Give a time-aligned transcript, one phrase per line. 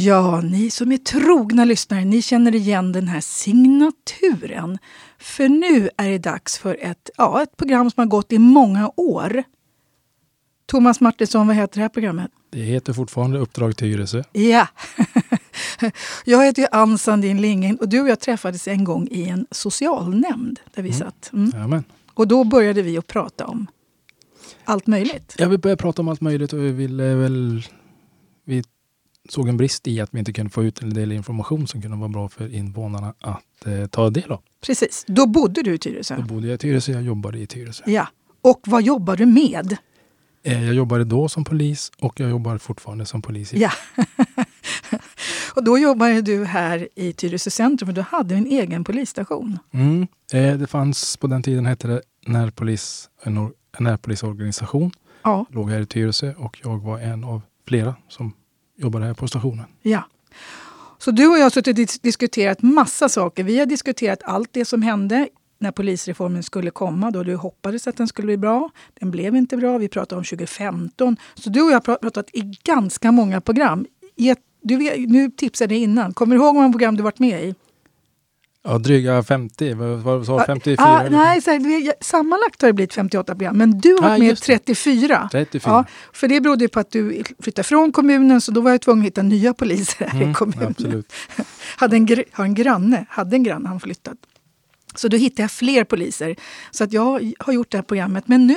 [0.00, 4.78] Ja, ni som är trogna lyssnare, ni känner igen den här signaturen.
[5.18, 8.92] För nu är det dags för ett, ja, ett program som har gått i många
[8.96, 9.42] år.
[10.66, 12.30] Thomas Martinsson, vad heter det här programmet?
[12.50, 14.22] Det heter fortfarande Uppdrag till Tyresö.
[14.32, 14.68] Ja.
[16.24, 19.46] jag heter ju Ann Sandin Lindgren och du och jag träffades en gång i en
[19.50, 21.00] socialnämnd där vi mm.
[21.00, 21.30] satt.
[21.32, 21.84] Mm.
[22.14, 23.66] Och då började vi att prata om
[24.64, 25.34] allt möjligt.
[25.38, 27.62] Ja, vi började prata om allt möjligt och vi ville väl...
[28.44, 28.64] Vi
[29.28, 31.96] såg en brist i att vi inte kunde få ut en del information som kunde
[31.96, 34.40] vara bra för invånarna att eh, ta del av.
[34.66, 35.04] Precis.
[35.06, 36.16] Då bodde du i Tyresö?
[36.16, 36.92] Då bodde jag i Tyresö.
[36.92, 37.84] Jag jobbade i Tyresö.
[37.86, 38.08] Ja.
[38.42, 39.76] Och vad jobbar du med?
[40.42, 43.52] Eh, jag jobbade då som polis och jag jobbar fortfarande som polis.
[43.52, 43.70] Ja.
[45.54, 49.58] och då jobbade du här i Tyresö centrum och du hade en egen polisstation.
[49.72, 50.06] Mm.
[50.32, 54.90] Eh, det fanns på den tiden hette det närpolis, en, en närpolisorganisation.
[55.22, 55.46] Ja.
[55.50, 58.32] Låg här i Tyresö och jag var en av flera som
[58.76, 59.64] jobbade här på stationen.
[59.82, 60.02] Ja.
[60.98, 63.44] Så du och jag har suttit och diskuterat massa saker.
[63.44, 65.28] Vi har diskuterat allt det som hände
[65.58, 67.10] när polisreformen skulle komma.
[67.10, 68.70] Då du hoppades att den skulle bli bra.
[69.00, 69.78] Den blev inte bra.
[69.78, 71.16] Vi pratade om 2015.
[71.34, 73.86] Så du och jag har pratat i ganska många program.
[74.62, 76.14] Du, nu tipsade jag innan.
[76.14, 77.54] Kommer du ihåg hur många program du varit med i?
[78.64, 79.74] Ja, dryga 50.
[79.74, 80.44] Vad sa du?
[80.44, 80.86] 54?
[80.86, 83.56] Ah, nej, här, sammanlagt har det blivit 58 program.
[83.56, 85.28] Men du har varit ah, med 34.
[85.32, 85.70] 34.
[85.72, 89.02] Ja, för det berodde på att du flyttade från kommunen så då var jag tvungen
[89.02, 90.66] att hitta nya poliser här mm, i kommunen.
[90.70, 91.12] Absolut.
[91.76, 94.18] hade en, har en granne, hade en granne, han flyttat.
[94.94, 96.36] Så då hittade jag fler poliser.
[96.70, 98.28] Så att jag har gjort det här programmet.
[98.28, 98.56] Men nu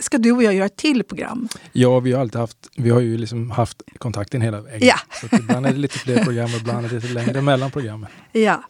[0.00, 1.48] ska du och jag göra ett till program.
[1.72, 4.88] Ja, vi har alltid haft, vi har ju liksom haft kontakten hela vägen.
[4.88, 4.96] Ja.
[5.20, 8.10] Så ibland är det lite fler program och ibland är det lite längre mellan programmen.
[8.32, 8.62] Ja.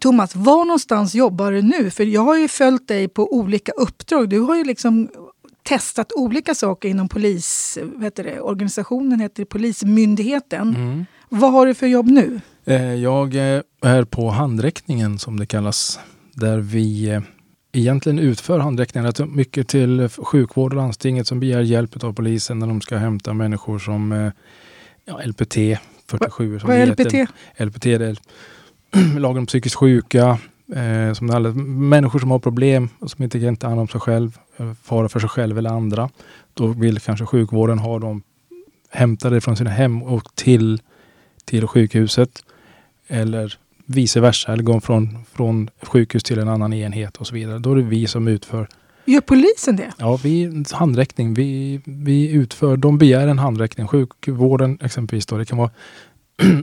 [0.00, 1.90] Thomas, var någonstans jobbar du nu?
[1.90, 4.28] För jag har ju följt dig på olika uppdrag.
[4.28, 5.08] Du har ju liksom
[5.62, 10.68] testat olika saker inom polis, heter det, organisationen heter Polismyndigheten.
[10.68, 11.06] Mm.
[11.28, 12.40] Vad har du för jobb nu?
[12.64, 13.34] Eh, jag
[13.80, 16.00] är på handräckningen som det kallas.
[16.32, 17.20] Där vi eh,
[17.74, 22.80] egentligen utför handräckningarna mycket till sjukvård och landstinget som begär hjälp av polisen när de
[22.80, 24.32] ska hämta människor som eh,
[25.04, 25.54] ja, LPT
[26.06, 26.58] 47.
[26.58, 27.30] Vad är LPT?
[27.58, 28.16] LPT är
[29.18, 30.38] lagen om psykiskt sjuka.
[30.74, 34.00] Eh, som alla, människor som har problem och som inte kan ta hand om sig
[34.00, 34.38] själv,
[34.82, 36.10] fara för sig själv eller andra.
[36.54, 38.22] Då vill kanske sjukvården ha dem
[38.90, 40.80] hämtade från sina hem och till,
[41.44, 42.30] till sjukhuset.
[43.08, 47.58] Eller vice versa, eller gå från, från sjukhus till en annan enhet och så vidare.
[47.58, 48.68] Då är det vi som utför.
[49.04, 49.92] Gör polisen det?
[49.98, 51.34] Ja, vi, handräckning.
[51.34, 53.88] Vi, vi utför, de begär en handräckning.
[53.88, 55.70] Sjukvården exempelvis då, det kan vara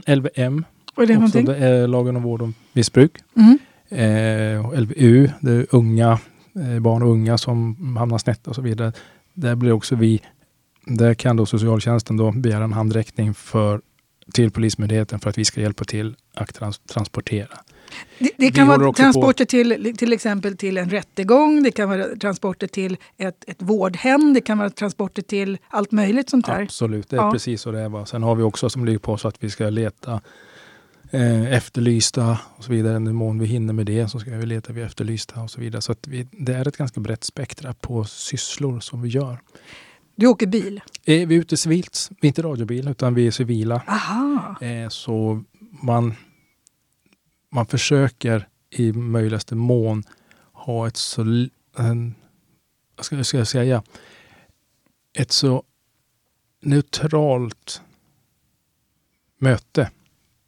[0.16, 0.64] LVM.
[0.94, 1.44] Vad är det någonting?
[1.44, 3.12] Det är lagen om vård och missbruk.
[3.36, 3.58] Mm.
[3.88, 6.18] Eh, LVU, det är unga,
[6.54, 8.92] eh, barn och unga som hamnar snett och så vidare.
[9.34, 10.20] Där blir också vi,
[10.86, 13.80] där kan då socialtjänsten då begära en handräckning för
[14.32, 17.58] till Polismyndigheten för att vi ska hjälpa till att trans transportera.
[18.18, 22.66] Det, det kan vara transporter till, till exempel till en rättegång, det kan vara transporter
[22.66, 26.62] till ett, ett vårdhem, det kan vara transporter till allt möjligt sånt där.
[26.62, 27.30] Absolut, det är ja.
[27.30, 28.04] precis så det är.
[28.04, 30.20] Sen har vi också som ligger på så att vi ska leta
[31.10, 32.92] eh, efterlysta och så vidare.
[32.92, 35.82] Den mån vi hinner med det så ska vi leta vi efterlysta och så vidare.
[35.82, 39.38] Så vi, det är ett ganska brett spektra på sysslor som vi gör.
[40.14, 40.80] Du åker bil?
[41.04, 42.10] Eh, vi är ute civilt.
[42.20, 43.82] Vi är inte radiobil, utan vi är civila.
[43.88, 44.56] Aha.
[44.60, 45.44] Eh, så
[45.82, 46.14] man,
[47.50, 50.04] man försöker i möjligaste mån
[50.52, 51.22] ha ett så...
[51.76, 52.14] En,
[52.96, 53.82] vad ska, ska jag säga?
[55.18, 55.62] Ett så
[56.60, 57.82] neutralt
[59.38, 59.90] möte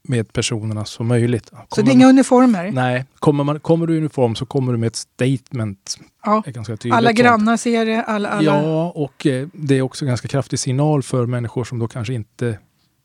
[0.09, 1.51] med personerna som möjligt.
[1.51, 2.71] Kommer så det är inga uniformer?
[2.73, 3.05] Nej.
[3.19, 5.99] Kommer, man, kommer du i uniform så kommer du med ett statement.
[6.25, 6.43] Ja.
[6.91, 8.03] alla grannar ser det?
[8.03, 8.63] Alla, alla...
[8.63, 12.15] Ja, och eh, det är också en ganska kraftig signal för människor som då kanske
[12.15, 12.59] inte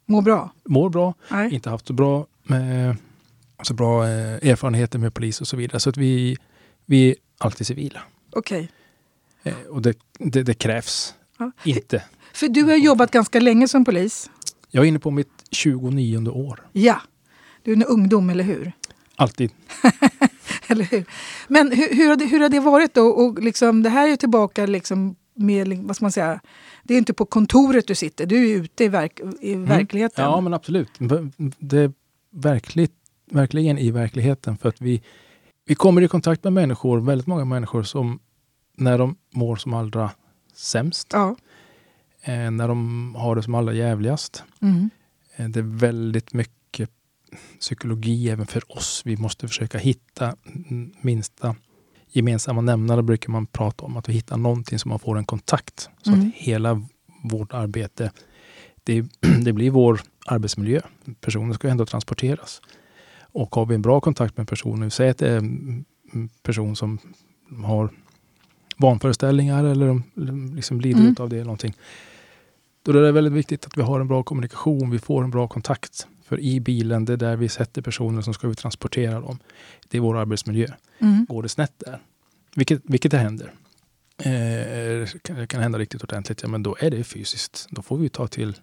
[0.09, 1.53] mår bra, mår bra Nej.
[1.53, 2.95] inte haft så bra, eh,
[3.61, 5.79] så bra eh, erfarenheter med polis och så vidare.
[5.79, 6.37] Så att vi,
[6.85, 8.01] vi är alltid civila.
[8.31, 8.71] Okej.
[9.41, 9.53] Okay.
[9.53, 11.51] Eh, och det, det, det krävs ja.
[11.63, 12.03] inte.
[12.33, 14.29] För du har jobbat ganska länge som polis.
[14.71, 16.67] Jag är inne på mitt 29 år.
[16.71, 17.01] Ja.
[17.63, 18.71] Du är en ungdom, eller hur?
[19.15, 19.51] Alltid.
[20.67, 21.05] eller hur?
[21.47, 23.01] Men hur, hur, har det, hur har det varit då?
[23.01, 26.39] Och liksom, det här är tillbaka liksom med, vad ska man säga,
[26.83, 29.65] det är inte på kontoret du sitter, du är ute i, verk, i mm.
[29.65, 30.25] verkligheten.
[30.25, 30.91] Ja, men absolut.
[31.57, 31.91] Det är
[32.31, 32.93] verkligt,
[33.31, 34.57] verkligen i verkligheten.
[34.57, 35.01] För att vi,
[35.65, 38.19] vi kommer i kontakt med människor, väldigt många människor som
[38.77, 40.11] när de mår som allra
[40.53, 41.35] sämst, ja.
[42.21, 44.43] eh, när de har det som allra jävligast.
[44.61, 44.89] Mm.
[45.39, 46.89] Eh, det är väldigt mycket
[47.59, 49.01] psykologi även för oss.
[49.05, 50.35] Vi måste försöka hitta
[51.01, 51.55] minsta
[52.11, 53.97] gemensamma nämnare brukar man prata om.
[53.97, 55.89] Att vi hittar någonting som man får en kontakt.
[56.01, 56.27] Så mm.
[56.27, 56.81] att hela
[57.23, 58.11] vårt arbete,
[58.83, 59.05] det,
[59.41, 60.81] det, blir vår arbetsmiljö.
[61.21, 62.61] Personen ska ändå transporteras.
[63.31, 65.85] Och har vi en bra kontakt med personen, säg att det är en
[66.43, 66.99] person som
[67.63, 67.89] har
[68.77, 70.01] vanföreställningar eller
[70.55, 71.15] liksom lider mm.
[71.19, 71.35] av det.
[71.35, 71.73] Eller någonting.
[72.83, 75.47] Då är det väldigt viktigt att vi har en bra kommunikation, vi får en bra
[75.47, 76.07] kontakt.
[76.23, 79.39] För i bilen, det är där vi sätter personer som ska vi transportera dem.
[79.87, 80.67] Det är vår arbetsmiljö.
[80.99, 81.25] Mm.
[81.29, 81.99] Går det snett där,
[82.55, 83.53] vilket, vilket det händer,
[84.17, 87.67] eh, kan, kan hända riktigt ordentligt, ja, men då är det fysiskt.
[87.69, 88.55] Då får vi ta till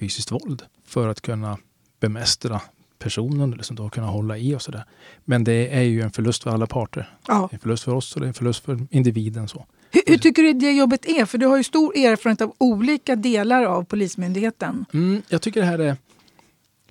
[0.00, 1.58] fysiskt våld för att kunna
[2.00, 2.60] bemästra
[3.04, 4.84] personen, liksom då kunna hålla i och sådär.
[5.24, 7.10] Men det är ju en förlust för alla parter.
[7.28, 7.48] Ja.
[7.52, 9.48] En förlust för oss och det är en förlust för individen.
[9.48, 9.66] Så.
[9.90, 11.24] Hur, hur, tycker du det jobbet är?
[11.24, 14.84] För du har ju stor erfarenhet av olika delar av Polismyndigheten.
[14.92, 15.96] Mm, jag tycker det här är...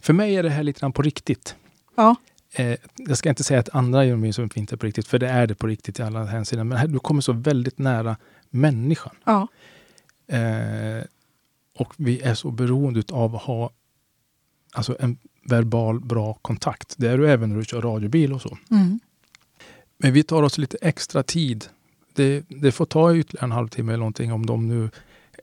[0.02, 1.56] För mig är det här lite grann på riktigt.
[1.96, 2.16] Ja.
[2.56, 5.20] Eh, jag ska inte säga att andra gör mig som inte är på riktigt, för
[5.20, 6.68] det är det på riktigt i alla hänseenden.
[6.68, 8.18] Men här, du kommer så väldigt nära
[8.50, 9.16] människan.
[9.24, 9.48] Ja.
[10.28, 11.04] Eh,
[11.78, 13.72] och vi är så beroende av att ha
[14.74, 16.96] alltså en verbal bra kontakt.
[16.98, 18.58] Det är du även när du kör radiobil och så.
[18.72, 19.00] Mm.
[19.98, 21.66] Men vi tar oss lite extra tid.
[22.14, 24.90] Det, det, får ta ytterligare en halvtimme eller någonting om de nu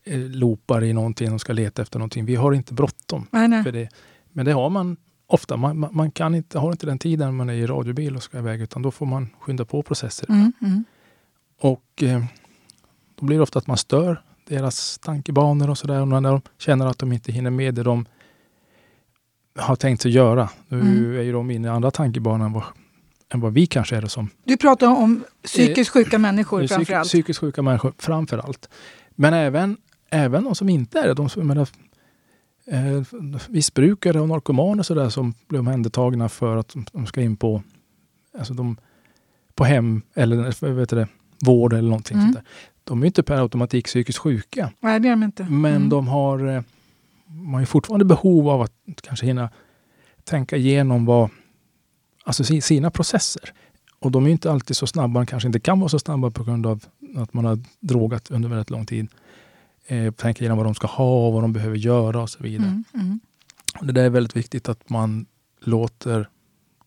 [0.04, 2.24] eh, loopar i någonting och ska leta efter någonting.
[2.24, 3.26] Vi har inte bråttom.
[3.64, 3.88] För det.
[4.32, 5.56] Men det har man ofta.
[5.56, 8.38] Man, man, kan inte, har inte den tiden när man är i radiobil och ska
[8.38, 10.30] iväg, utan då får man skynda på processer.
[10.30, 10.84] Mm, mm.
[11.60, 12.24] Och eh,
[13.14, 16.06] då blir det ofta att man stör deras tankebanor och sådär.
[16.06, 18.06] När de känner att de inte hinner med det de
[19.54, 20.48] har tänkt sig göra.
[20.68, 21.18] Nu mm.
[21.18, 22.64] är ju de inne i andra tankebanor än vad,
[23.34, 24.28] än vad vi kanske är det som.
[24.44, 27.08] Du pratar om psykiskt sjuka eh, människor framför allt.
[27.08, 28.68] Psykiskt sjuka människor framför allt.
[29.10, 29.76] Men även,
[30.10, 31.14] även de som inte är det.
[31.14, 31.68] De som, menar,
[32.66, 33.02] eh,
[33.48, 37.62] missbrukare och narkomaner så där, som blir omhändertagna för att de ska in på,
[38.38, 38.76] alltså de,
[39.54, 41.08] på hem eller vet det,
[41.44, 42.26] vård eller någonting mm.
[42.26, 42.52] sånt där.
[42.84, 44.72] De är inte per automatik psykiskt sjuka.
[44.80, 45.44] Nej, det är de inte.
[45.44, 45.88] Men mm.
[45.88, 46.62] de har eh,
[47.30, 48.72] man har fortfarande behov av att
[49.02, 49.50] kanske hinna
[50.24, 51.30] tänka igenom vad,
[52.24, 53.52] alltså sina processer.
[53.98, 56.44] Och de är inte alltid så snabba, man kanske inte kan vara så snabba på
[56.44, 56.84] grund av
[57.16, 59.08] att man har drogat under väldigt lång tid.
[59.86, 62.68] Eh, tänka igenom vad de ska ha och vad de behöver göra och så vidare.
[62.68, 63.20] Mm, mm.
[63.80, 65.26] Det där är väldigt viktigt att man
[65.60, 66.28] låter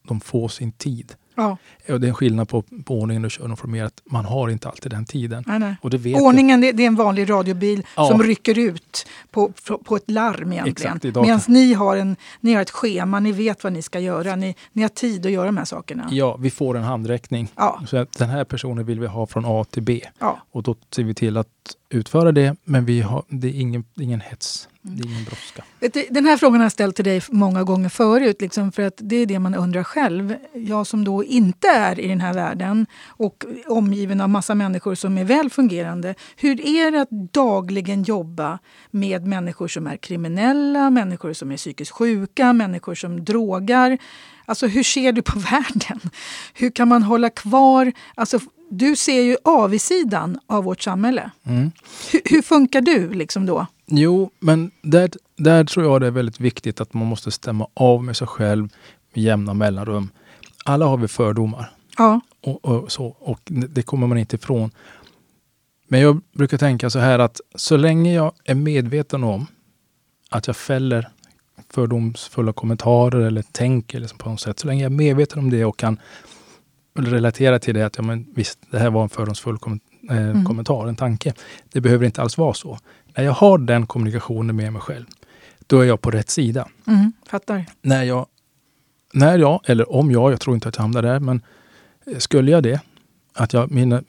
[0.08, 1.16] dem få sin tid.
[1.36, 1.58] Ja.
[1.90, 4.02] Och det är en skillnad på, på ordningen och köruniformerat.
[4.06, 5.44] Man har inte alltid den tiden.
[5.48, 5.76] Nej, nej.
[5.82, 8.08] Och det vet ordningen det, det är en vanlig radiobil ja.
[8.08, 9.52] som rycker ut på,
[9.84, 11.00] på ett larm egentligen.
[11.04, 14.36] Medan ni har, en, ni har ett schema, ni vet vad ni ska göra.
[14.36, 16.08] Ni, ni har tid att göra de här sakerna.
[16.12, 17.52] Ja, vi får en handräckning.
[17.56, 17.82] Ja.
[17.88, 20.02] Så den här personen vill vi ha från A till B.
[20.20, 20.42] Ja.
[20.52, 21.48] Och då ser vi till att
[21.90, 24.70] utföra det, men vi har, det är ingen, ingen hets.
[24.86, 25.64] Det är ingen brådska.
[26.10, 29.16] Den här frågan har jag ställt till dig många gånger förut, liksom, för att det
[29.16, 30.36] är det man undrar själv.
[30.54, 35.18] Jag som då inte är i den här världen och omgiven av massa människor som
[35.18, 36.16] är väl fungerande.
[36.36, 38.60] Hur är det att dagligen jobba
[38.92, 43.98] med människor som är kriminella, människor som är psykiskt sjuka, människor som drogar?
[44.46, 46.00] Alltså hur ser du på världen?
[46.54, 47.92] Hur kan man hålla kvar...
[48.16, 51.32] Alltså, du ser ju avsidan av vårt samhälle.
[51.44, 51.72] Mm.
[52.12, 53.68] Hur, hur, funkar du liksom då?
[53.86, 58.04] Jo, men där, där tror jag det är väldigt viktigt att man måste stämma av
[58.04, 58.70] med sig själv
[59.14, 60.10] med jämna mellanrum.
[60.66, 61.72] Alla har vi fördomar.
[61.98, 62.22] Ja.
[62.42, 64.72] Och, och, så, och det kommer man inte ifrån.
[65.88, 69.48] Men jag brukar tänka så här att så länge jag är medveten om
[70.30, 71.10] att jag fäller
[71.74, 74.60] fördomsfulla kommentarer eller tänker liksom på något sätt.
[74.60, 76.00] Så länge jag är medveten om det och kan
[76.96, 80.46] relatera till det att ja, men visst, det här var en fördomsfull kom eh, mm.
[80.46, 81.34] kommentar, en tanke.
[81.72, 82.80] Det behöver inte alls vara så.
[83.18, 85.06] När jag har den kommunikationen med mig själv,
[85.68, 86.68] då är jag på rätt sida.
[86.88, 87.66] Mm, fattar.
[87.82, 88.26] När jag,
[89.14, 91.42] när jag, eller om jag, jag tror inte att jag hamnar där, men
[92.18, 92.82] skulle jag det,
[93.34, 94.04] att jag, mina,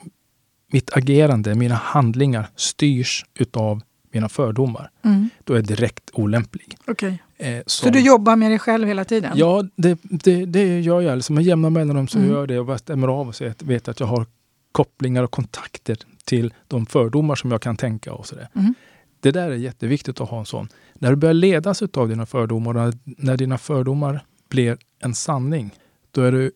[0.72, 5.28] mitt agerande, mina handlingar styrs utav mina fördomar, mm.
[5.44, 6.76] då är jag direkt olämplig.
[6.86, 7.18] Okay.
[7.36, 9.32] Eh, så du jobbar med dig själv hela tiden?
[9.34, 11.12] Ja, det, det, det gör jag.
[11.12, 12.30] Alltså med jämna mellanrum så mm.
[12.30, 14.26] gör jag det och stämmer av och så vet att jag har
[14.72, 18.48] kopplingar och kontakter till de fördomar som jag kan tänka och sådär.
[18.54, 18.74] Mm.
[19.20, 20.68] Det där är jätteviktigt att ha en sån.
[20.94, 25.70] När du börjar ledas av dina fördomar, när, när dina fördomar blir en sanning,
[26.10, 26.52] då är, du,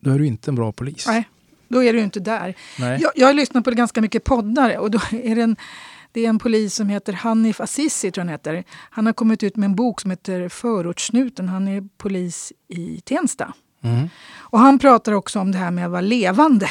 [0.00, 1.06] då är du inte en bra polis.
[1.06, 1.28] Nej,
[1.68, 2.54] då är du inte där.
[2.78, 2.98] Nej.
[3.02, 5.56] Jag, jag har lyssnat på ganska mycket poddar och då är det en
[6.16, 8.64] det är en polis som heter Hanif Azizi, tror han heter.
[8.90, 11.48] Han har kommit ut med en bok som heter Förortssnuten.
[11.48, 13.52] Han är polis i Tensta.
[13.82, 14.08] Mm.
[14.34, 16.68] Och han pratar också om det här med att vara levande.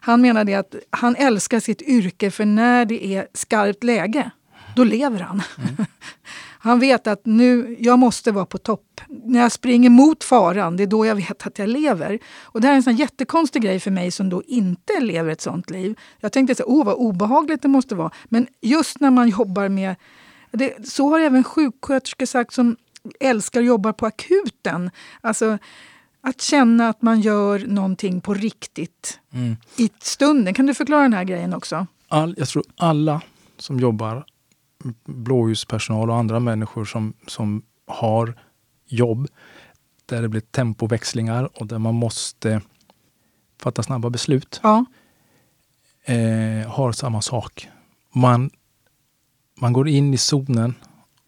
[0.00, 4.30] Han menar det att han älskar sitt yrke för när det är skarpt läge,
[4.76, 5.42] då lever han.
[5.58, 5.86] Mm.
[6.62, 9.00] Han vet att nu, jag måste vara på topp.
[9.08, 12.18] När jag springer mot faran, det är då jag vet att jag lever.
[12.42, 15.40] Och Det här är en sån jättekonstig grej för mig som då inte lever ett
[15.40, 15.98] sånt liv.
[16.20, 18.10] Jag tänkte så åh vad obehagligt det måste vara.
[18.24, 19.96] Men just när man jobbar med...
[20.52, 22.76] Det, så har även sjuksköterskor sagt som
[23.20, 24.90] älskar att jobba på akuten.
[25.20, 25.58] Alltså
[26.20, 29.56] att känna att man gör någonting på riktigt Mm.
[29.76, 30.54] i stunden.
[30.54, 31.86] Kan du förklara den här grejen också?
[32.08, 33.22] All, jag tror alla
[33.58, 34.24] som jobbar,
[35.04, 38.34] blåljuspersonal och andra människor som, som har
[38.86, 39.28] jobb
[40.06, 42.60] där det blir tempoväxlingar och där man måste
[43.62, 44.84] fatta snabba beslut, Ja,
[46.04, 47.68] eh, har samma sak.
[48.14, 48.50] Man,
[49.60, 50.74] man går in i zonen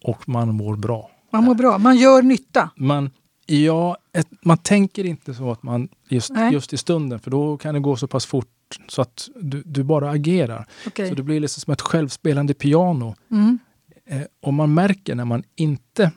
[0.04, 1.10] och man mår bra.
[1.30, 1.78] man mår bra.
[1.78, 2.70] Man gör nytta.
[2.76, 3.10] Man,
[3.46, 6.52] ja, ett, man tänker inte så att man just, Nej.
[6.52, 8.48] just i stunden, för då kan det gå så pass fort
[8.88, 10.66] så att du, du bara agerar.
[10.86, 11.08] Okej.
[11.08, 13.14] Så det blir liksom som ett självspelande piano.
[13.30, 13.58] Mm.
[14.06, 16.10] Eh, och man märker när man inte...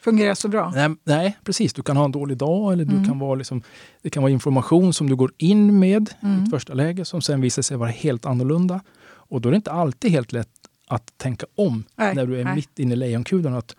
[0.00, 0.72] Fungerar så bra.
[0.74, 1.72] Nej, nej, precis.
[1.72, 3.04] Du kan ha en dålig dag eller du Mm.
[3.08, 3.62] kan vara liksom,
[4.02, 6.44] det kan vara information som du går in med i Mm.
[6.44, 8.80] ett första läge som sen visar sig vara helt annorlunda.
[9.06, 10.48] Och då är det inte alltid helt lätt
[10.88, 12.54] att tänka om Nej, när du är nej.
[12.54, 13.54] mitt inne i lejonkulan.
[13.54, 13.76] Att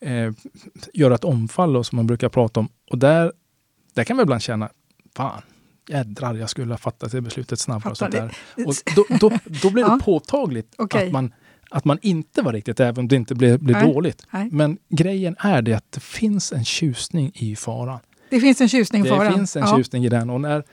[0.00, 0.32] eh,
[0.92, 2.68] göra ett omfall då, som man brukar prata om.
[2.90, 3.32] Och där,
[3.94, 4.68] där kan man ibland känna,
[5.16, 5.42] fan,
[5.88, 7.90] jädrar, jag skulle ha fattat det beslutet snabbare.
[7.90, 8.20] Och sånt det.
[8.56, 8.66] där.
[8.66, 11.06] Och då, då, då blir det påtagligt Okej.
[11.06, 11.32] att, man,
[11.70, 13.92] att man inte var riktigt, även om det inte blev, blev Nej.
[13.92, 14.26] dåligt.
[14.30, 14.48] Nej.
[14.52, 18.00] Men grejen är det att det finns en tjusning i faran.
[18.30, 19.32] Det finns en tjusning i Det faran.
[19.34, 19.76] finns en ja.
[19.76, 20.30] tjusning i den.
[20.30, 20.64] Och när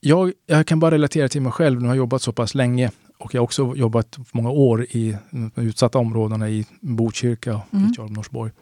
[0.00, 1.80] jag, jag kan bara relatera till mig själv.
[1.80, 5.16] Nu har jag jobbat så pass länge och jag har också jobbat många år i
[5.30, 7.92] de utsatta områdena i Botkyrka och Mm.
[7.98, 8.12] mm.
[8.12, 8.52] Norsborg.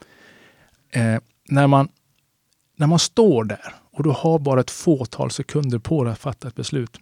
[0.90, 1.16] Eh,
[1.48, 1.88] när, man,
[2.76, 6.48] när man står där och du har bara ett fåtal sekunder på dig att fatta
[6.48, 6.98] ett beslut.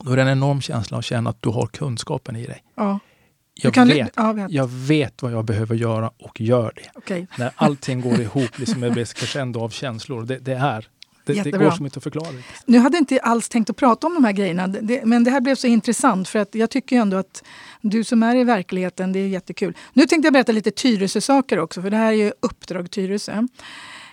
[0.00, 2.64] Då är det en enorm känsla att känna att du har kunskapen i dig.
[2.74, 2.98] Ja.
[3.54, 4.50] Jag, kan, vet, Ja, vet.
[4.50, 6.90] jag vet vad jag behöver göra och gör det.
[6.94, 7.26] Okej.
[7.38, 10.22] När allting går ihop liksom med ett crescendo av känslor.
[10.22, 10.88] Det, det är
[11.24, 12.28] det, det går som inte att förklara.
[12.66, 15.30] Nu hade jag inte alls tänkt att prata om de här grejerna, det, men det
[15.30, 17.44] här blev så intressant för att jag tycker ändå att
[17.80, 19.76] du som är i verkligheten, det är jättekul.
[19.92, 23.46] Nu tänkte jag berätta lite Tyresö-saker också, för det här är ju Uppdrag Tyresö.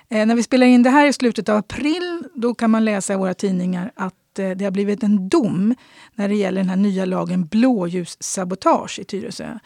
[0.09, 3.13] Eh, när vi spelar in det här i slutet av april, då kan man läsa
[3.13, 5.75] i våra tidningar att eh, det har blivit en dom
[6.15, 9.59] när det gäller den här nya lagen blåljussabotage i Tyresö.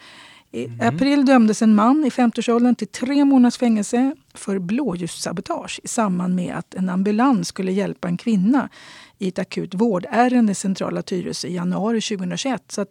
[0.54, 6.34] I april dömdes en man i 50-årsåldern till tre månaders fängelse för blåljussabotage i samband
[6.34, 8.68] med att en ambulans skulle hjälpa en kvinna
[9.18, 12.62] i ett akut vårdärende i centrala Tyresö i januari 2021.
[12.68, 12.86] Så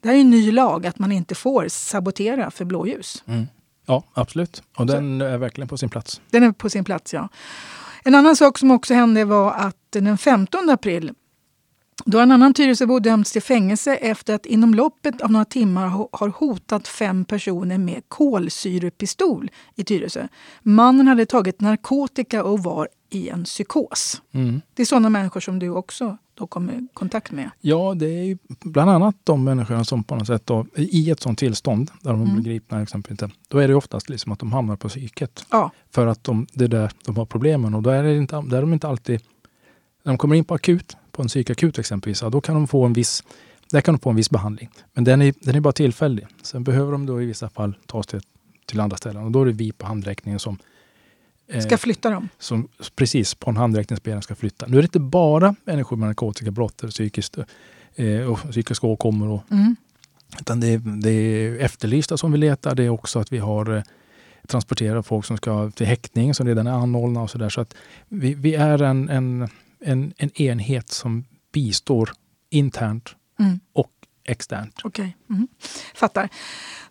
[0.00, 3.24] det här är en ny lag att man inte får sabotera för blåljus.
[3.26, 3.46] Mm.
[3.86, 4.62] Ja, absolut.
[4.76, 6.20] Och den är verkligen på sin plats.
[6.30, 7.28] Den är på sin plats, ja.
[8.04, 11.12] En annan sak som också hände var att den 15 april
[12.04, 16.08] då har en annan Tyresöbo dömts till fängelse efter att inom loppet av några timmar
[16.12, 20.28] har hotat fem personer med kolsyrepistol i Tyresö.
[20.62, 24.22] Mannen hade tagit narkotika och var i en psykos.
[24.32, 24.60] Mm.
[24.74, 27.50] Det är sådana människor som du också då kommer i kontakt med.
[27.60, 31.20] Ja, det är ju bland annat de människorna som på något sätt då, i ett
[31.20, 32.34] sådant tillstånd, där de Mm.
[32.34, 35.46] blir gripna exempelvis, då är det oftast liksom att de hamnar på psyket.
[35.50, 38.36] Ja, För att de, det är där de har problemen och då är, det inte,
[38.40, 39.20] där är de inte alltid...
[40.02, 42.84] När de kommer in på akut, på en psykakut exempelvis, ja, då kan de få
[42.84, 43.22] en viss
[43.72, 44.70] där kan de få en viss behandling.
[44.92, 46.26] Men den är, den är bara tillfällig.
[46.42, 48.20] Sen behöver de då i vissa fall tas till,
[48.66, 49.24] till andra ställen.
[49.24, 50.58] Och då är det vi på handräckningen som,
[51.62, 52.28] ska flytta dem.
[52.38, 54.66] som precis på en handräckningsbegäran ska flytta.
[54.66, 57.38] Nu är det inte bara människor med narkotikabrott eller psykiskt,
[57.94, 59.28] eh, och psykiska åkommor.
[59.28, 59.76] Och, Mm.
[60.40, 62.74] utan det, är, det är efterlysta som vi letar.
[62.74, 63.82] Det är också att vi har eh,
[64.46, 67.48] transporterat folk som ska till häktning som redan är anhållna och sådär.
[67.48, 67.74] Så att
[68.08, 69.48] vi, vi är en, en,
[69.80, 72.10] en, en enhet som bistår
[72.50, 73.60] internt Mm.
[73.72, 73.90] och
[74.26, 74.80] externt.
[74.84, 75.48] Okej, mm.
[75.94, 76.28] fattar.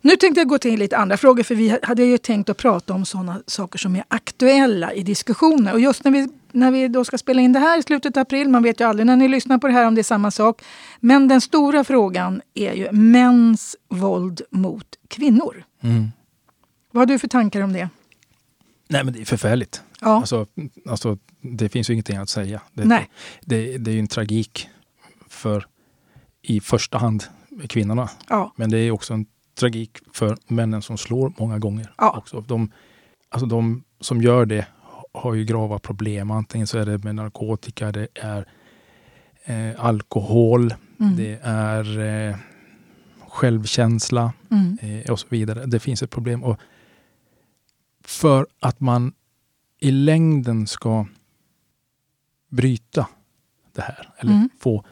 [0.00, 2.94] Nu tänkte jag gå till lite andra frågor för vi hade ju tänkt att prata
[2.94, 5.72] om sådana saker som är aktuella i diskussioner.
[5.72, 8.20] Och just när vi, när vi då ska spela in det här i slutet av
[8.20, 10.30] april, man vet ju aldrig när ni lyssnar på det här om det är samma
[10.30, 10.62] sak.
[11.00, 15.64] Men den stora frågan är ju mäns våld mot kvinnor.
[15.80, 16.08] Mm.
[16.92, 17.88] Vad har du för tankar om det?
[18.88, 19.82] Nej men det är förfärligt.
[20.00, 20.46] Ja, Alltså,
[20.88, 22.60] alltså, det finns ju ingenting att säga.
[22.72, 23.10] Det, Nej.
[23.40, 24.68] det, det är ju en tragik
[25.28, 25.66] för
[26.48, 27.24] i första hand
[27.68, 28.10] kvinnorna.
[28.28, 31.92] ja, Men det är också en tragik för männen som slår många gånger.
[31.98, 32.16] Ja.
[32.18, 32.40] Också.
[32.40, 32.72] De,
[33.28, 34.66] alltså de som gör det
[35.12, 36.30] har ju grava problem.
[36.30, 38.46] Antingen så är det med narkotika, det är
[39.44, 41.16] eh, alkohol, mm.
[41.16, 41.98] det är
[42.28, 42.36] eh,
[43.28, 44.78] självkänsla Mm.
[44.82, 45.66] eh, och så vidare.
[45.66, 46.44] Det finns ett problem.
[46.44, 46.60] Och
[48.04, 49.12] för att man
[49.80, 51.06] i längden ska
[52.48, 53.06] bryta
[53.72, 54.48] det här, eller Mm.
[54.60, 54.84] få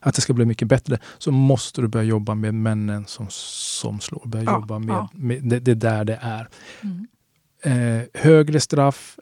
[0.00, 4.00] att det ska bli mycket bättre, så måste du börja jobba med männen som, som
[4.00, 4.22] slår.
[4.24, 5.08] Börja Ja, jobba med, ja.
[5.12, 6.48] med det, det är där det är.
[6.80, 7.06] Mm.
[7.62, 9.18] Eh, högre straff,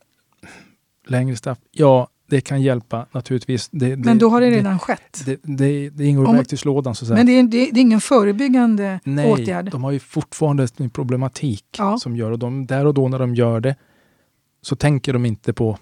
[1.07, 1.59] längre straff.
[1.71, 3.69] Ja, det kan hjälpa naturligtvis.
[3.73, 5.23] Det, men då har det redan skett?
[5.27, 6.95] Det, det, det ingår i verktygslådan.
[6.95, 7.15] Så.
[7.15, 9.71] Men det är, det, är ingen förebyggande Nej, åtgärd?
[9.71, 11.99] de har ju fortfarande en problematik ja.
[11.99, 13.77] som gör och de, där och då när de gör det
[14.63, 15.79] så tänker de inte på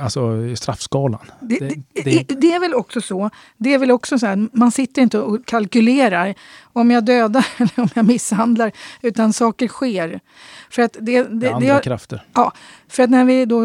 [0.00, 1.20] alltså straffskalan.
[1.40, 3.30] Det, det, det, det, är väl också så.
[3.56, 7.80] Det är väl också så här, man sitter inte och kalkylerar om jag dödar eller
[7.80, 8.72] om jag misshandlar,
[9.02, 10.20] utan saker sker.
[10.70, 12.24] För att det, det andra har, krafter.
[12.34, 12.52] Ja,
[12.88, 13.60] för att när vi då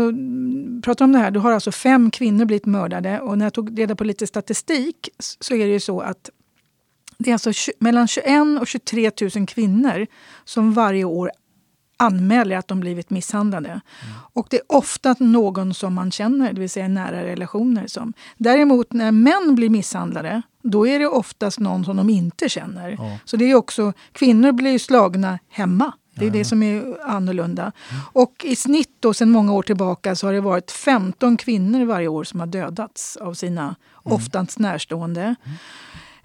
[0.82, 3.80] pratar om det här, då har alltså fem kvinnor blivit mördade och när jag tog
[3.80, 6.30] reda på lite statistik så är det ju så att
[7.18, 10.08] det är alltså mellan 21 och 23 000 kvinnor
[10.46, 11.32] som varje år
[12.04, 13.70] anmäler att de blivit misshandlade.
[13.70, 13.82] Mm.
[14.34, 17.88] Och det är ofta någon som man känner, det vill säga nära relationer.
[17.88, 18.14] Som.
[18.38, 22.90] Däremot när män blir misshandlade, då är det oftast någon som de inte känner.
[22.90, 23.18] Ja.
[23.26, 25.94] Så det är också, kvinnor blir slagna hemma.
[26.16, 26.34] Det är ja.
[26.34, 27.64] det som är annorlunda.
[27.64, 28.02] Mm.
[28.14, 32.08] Och i snitt då, sedan många år tillbaka så har det varit 15 kvinnor varje
[32.08, 33.76] år som har dödats av sina mm.
[34.04, 35.22] oftast närstående.
[35.22, 35.58] Mm.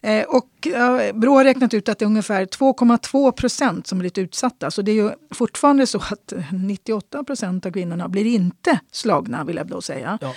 [0.02, 4.18] Eh, och eh, Brå har räknat ut att det är ungefär 2,2 procent som blivit
[4.18, 4.70] utsatta.
[4.70, 9.56] Så det är ju fortfarande så att 98 procent av kvinnorna blir inte slagna, vill
[9.56, 10.18] jag då säga.
[10.20, 10.34] Ja.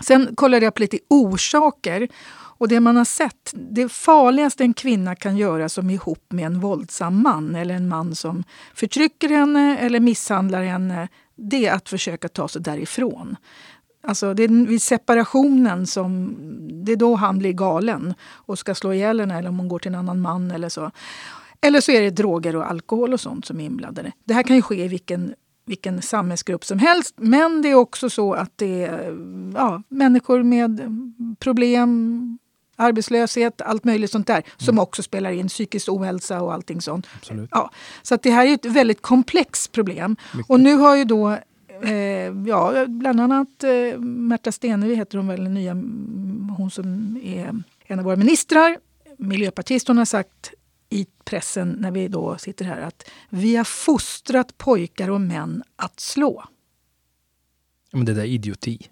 [0.00, 2.08] Sen kollade jag på lite orsaker.
[2.62, 6.46] Och det man har sett, det farligaste en kvinna kan göra som är ihop med
[6.46, 8.44] en våldsam man eller en man som
[8.74, 13.36] förtrycker henne eller misshandlar henne, det är att försöka ta sig därifrån.
[14.02, 16.36] Alltså det är vid separationen som
[16.84, 19.78] det är då han blir galen och ska slå ihjäl henne eller om hon går
[19.78, 20.90] till en annan man eller så.
[21.60, 24.12] Eller så är det droger och alkohol och sånt som är inblandade.
[24.24, 27.14] Det här kan ju ske i vilken, vilken samhällsgrupp som helst.
[27.16, 29.16] Men det är också så att det är
[29.54, 30.80] ja, människor med
[31.38, 32.38] problem,
[32.76, 34.46] arbetslöshet, allt möjligt sånt där mm.
[34.56, 35.48] som också spelar in.
[35.48, 37.06] Psykisk ohälsa och allting sånt.
[37.16, 37.48] Absolut.
[37.52, 37.70] Ja,
[38.02, 40.16] så att det här är ett väldigt komplext problem.
[40.34, 40.50] Mycket.
[40.50, 41.38] Och nu har ju då
[41.82, 45.74] Eh, ja, bland annat eh, Märta Stenevi heter hon väl, nya,
[46.56, 48.78] hon som är en av våra ministrar.
[49.16, 50.52] Miljöpartist, hon har sagt
[50.90, 56.00] i pressen när vi då sitter här att vi har fostrat pojkar och män att
[56.00, 56.44] slå.
[57.90, 58.88] Men det där är idioti.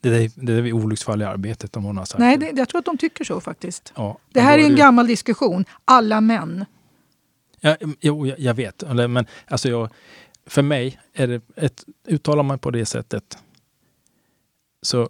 [0.00, 2.68] Det där, det där är olycksfall i arbetet om hon har sagt Nej, det, jag
[2.68, 3.92] tror att de tycker så faktiskt.
[3.96, 4.78] Ja, det här är en det...
[4.78, 5.64] gammal diskussion.
[5.84, 6.64] Alla män.
[7.60, 8.84] Ja, jo, jag, jag vet.
[8.94, 9.90] Men alltså jag,
[10.46, 13.38] för mig är det ett, uttalar man på det sättet
[14.82, 15.08] så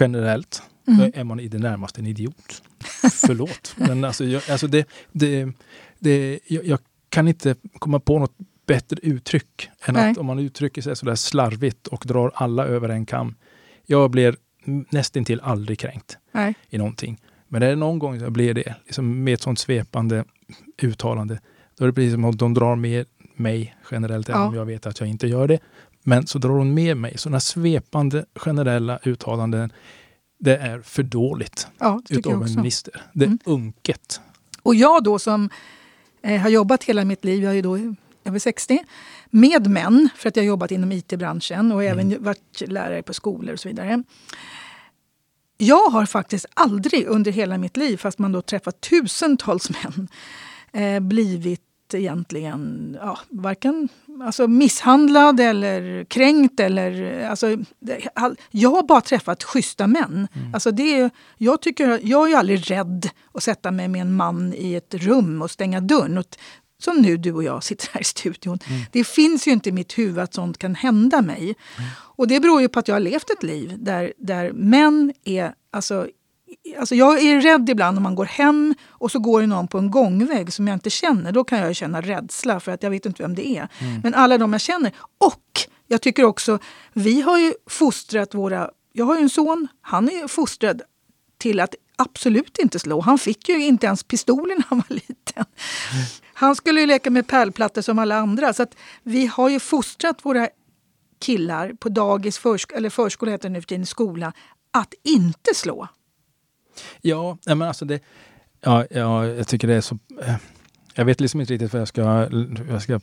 [0.00, 1.12] generellt mm.
[1.14, 2.62] är man i det närmaste en idiot.
[3.12, 3.74] Förlåt.
[3.78, 5.48] Men alltså, jag, alltså det, det,
[5.98, 8.34] det, jag, jag, kan inte komma på något
[8.66, 10.10] bättre uttryck än Nej.
[10.10, 13.34] att om man uttrycker sig sådär slarvigt och drar alla över en kam.
[13.86, 14.36] Jag blir
[14.90, 16.54] nästintill aldrig kränkt Nej.
[16.68, 17.20] i någonting.
[17.48, 20.24] Men är det någon gång jag blir det, liksom med ett sånt svepande
[20.82, 21.40] uttalande,
[21.78, 23.06] då är det precis som att de drar med
[23.42, 24.34] mig generellt, ja.
[24.34, 25.58] även om jag vet att jag inte gör det.
[26.04, 27.18] Men så drar hon med mig.
[27.18, 29.72] Sådana svepande generella uttalanden,
[30.38, 33.02] det är för dåligt ja, utav en minister.
[33.12, 33.38] Det är mm.
[33.44, 34.20] unket.
[34.62, 35.50] Och jag då som
[36.22, 38.84] eh, har jobbat hela mitt liv, jag är då över 60,
[39.30, 42.24] med män, för att jag har jobbat inom IT-branschen och även mm.
[42.24, 44.02] varit lärare på skolor och så vidare.
[45.58, 50.08] Jag har faktiskt aldrig under hela mitt liv, fast man då träffat tusentals män,
[50.72, 51.60] eh, blivit
[51.94, 53.88] egentligen ja, varken
[54.22, 56.60] alltså misshandlad eller kränkt.
[56.60, 57.56] Eller, alltså,
[58.50, 60.28] jag har bara träffat schyssta män.
[60.34, 60.54] Mm.
[60.54, 64.74] Alltså det, jag, tycker, jag är aldrig rädd att sätta mig med en man i
[64.74, 66.18] ett rum och stänga dörren.
[66.18, 66.26] Och,
[66.78, 68.58] som nu du och jag sitter här i studion.
[68.68, 68.82] Mm.
[68.92, 71.42] Det finns ju inte i mitt huvud att sånt kan hända mig.
[71.42, 71.90] Mm.
[71.98, 75.54] Och det beror ju på att jag har levt ett liv där, där män är
[75.70, 76.08] alltså,
[76.78, 79.78] Alltså jag är rädd ibland om man går hem och så går det någon på
[79.78, 81.32] en gångväg som jag inte känner.
[81.32, 83.68] Då kan jag känna rädsla för att jag vet inte vem det är.
[83.78, 84.00] Mm.
[84.02, 84.92] Men alla de jag känner.
[85.18, 86.58] Och jag tycker också,
[86.92, 88.70] vi har ju fostrat våra...
[88.92, 90.82] Jag har ju en son, han är fostrad
[91.38, 93.00] till att absolut inte slå.
[93.00, 95.44] Han fick ju inte ens pistolen när han var liten.
[96.34, 98.52] Han skulle ju leka med pärlplattor som alla andra.
[98.52, 98.66] Så
[99.02, 100.48] vi har ju fostrat våra
[101.20, 104.32] killar på dagis, försk eller förskola heter det nu för tiden, skola,
[104.70, 105.88] att inte slå.
[107.00, 108.00] Ja, men alltså det...
[108.60, 109.98] Ja, ja, jag tycker det är så...
[110.22, 110.36] Eh,
[110.94, 112.28] jag vet liksom inte riktigt vad jag ska,
[112.68, 113.00] jag ska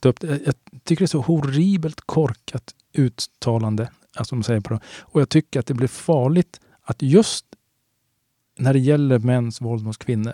[0.00, 0.20] ta upp.
[0.20, 0.40] Det.
[0.44, 3.90] Jag tycker det är så horribelt korkat uttalande.
[4.16, 4.80] Alltså de säger på det.
[5.00, 7.46] Och jag tycker att det blir farligt att just
[8.58, 10.32] när det gäller mäns våld mot kvinnor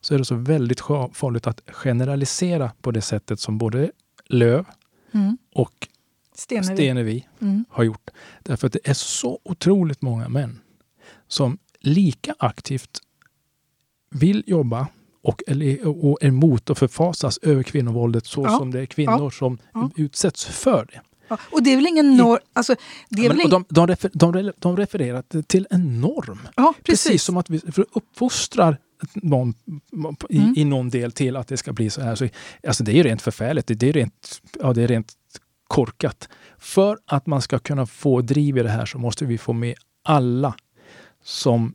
[0.00, 0.80] så är det så väldigt
[1.12, 3.90] farligt att generalisera på det sättet som både
[4.26, 4.64] Löv
[5.12, 5.38] mm.
[5.54, 5.88] och
[6.34, 7.64] Stenevi, Stenevi mm.
[7.70, 8.10] har gjort.
[8.42, 10.60] Därför att det är så otroligt många män
[11.28, 13.00] som lika aktivt
[14.10, 14.86] vill jobba
[15.22, 18.58] och, eller, och är emot och förfasas över kvinnovåldet så ja.
[18.58, 19.30] som det är kvinnor ja.
[19.30, 19.90] som ja.
[19.96, 21.00] utsätts för det.
[21.52, 22.38] Och det är väl ingen norm...
[22.52, 22.74] Alltså,
[23.08, 26.38] det är väl de, de, refer, de, re- de refererar till en norm.
[26.56, 26.82] Precis.
[26.84, 27.22] precis.
[27.22, 27.60] som att vi
[27.92, 28.78] uppfostrar
[29.14, 29.54] någon
[30.28, 30.54] i, Mm.
[30.56, 32.14] i någon del till att det ska bli så här.
[32.14, 32.28] Så,
[32.66, 33.66] alltså det är rent förfärligt.
[33.66, 35.12] Det är rent, ja, det är rent
[35.68, 36.28] korkat.
[36.58, 39.74] För att man ska kunna få driv i det här så måste vi få med
[40.04, 40.54] alla
[41.22, 41.74] som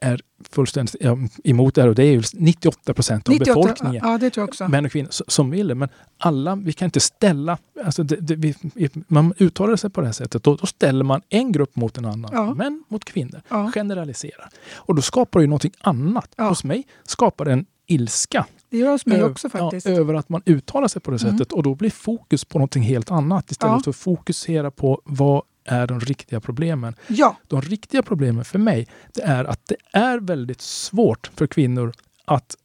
[0.00, 0.96] är fullständigt
[1.44, 1.88] emot det här.
[1.88, 4.02] Och det är ju 98 procent av 98, befolkningen.
[4.04, 4.68] Ja, det tror jag också.
[4.68, 5.74] Män och kvinnor som vill det.
[5.74, 5.88] Men
[6.18, 7.58] alla, vi kan inte ställa...
[7.84, 8.54] Alltså det, det, vi,
[9.08, 10.42] man uttalar sig på det här sättet.
[10.42, 12.30] Då, då ställer man en grupp mot en annan.
[12.32, 12.54] Ja.
[12.54, 13.40] Män mot kvinnor.
[13.48, 13.70] Ja.
[13.74, 14.48] Generaliserar.
[14.74, 16.32] Och då skapar det ju någonting annat.
[16.36, 16.48] Ja.
[16.48, 18.46] Hos mig skapar det en ilska.
[18.70, 19.86] Det gör hos mig också faktiskt.
[19.86, 21.32] Ja, över att man uttalar sig på det Mm.
[21.32, 21.52] sättet.
[21.52, 23.50] Och då blir fokus på någonting helt annat.
[23.50, 23.80] Istället Ja.
[23.82, 26.94] för att fokusera på vad är de riktiga problemen.
[27.08, 31.92] Ja, De riktiga problemen för mig, det är att det är väldigt svårt för kvinnor
[32.24, 32.56] att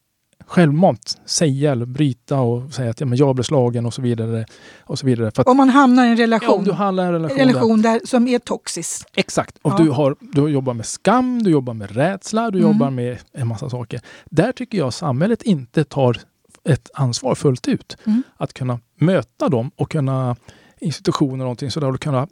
[0.45, 4.45] självmant säga eller bryta och säga att ja, men jag blev slagen och så vidare.
[4.79, 5.31] Och så vidare.
[5.31, 7.37] För att, om man hamnar i en ja, relation, om du handlar i en relation,
[7.37, 9.07] där, relation där, som är toxisk.
[9.15, 9.57] Exakt.
[9.61, 9.77] Och Ja.
[9.77, 12.71] du, har, du jobbar med skam, du jobbar med rädsla, du Mm.
[12.71, 14.01] jobbar med en massa saker.
[14.25, 16.17] Där tycker jag samhället inte tar
[16.63, 17.97] ett ansvar fullt ut.
[18.05, 18.23] Mm.
[18.37, 20.35] Att kunna möta dem och kunna
[20.79, 22.27] institutioner och någonting sådär och kunna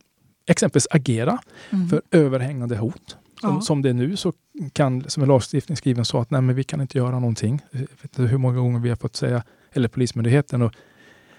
[0.47, 1.37] exempelvis agera
[1.69, 1.89] Mm.
[1.89, 3.17] för överhängande hot.
[3.41, 3.61] Som, Ja.
[3.61, 4.33] som det är nu så
[4.73, 7.61] kan, som en lagstiftning skriven så att nej, men vi kan inte göra någonting.
[7.71, 10.73] Jag vet inte hur många gånger vi har fått säga, eller Polismyndigheten, och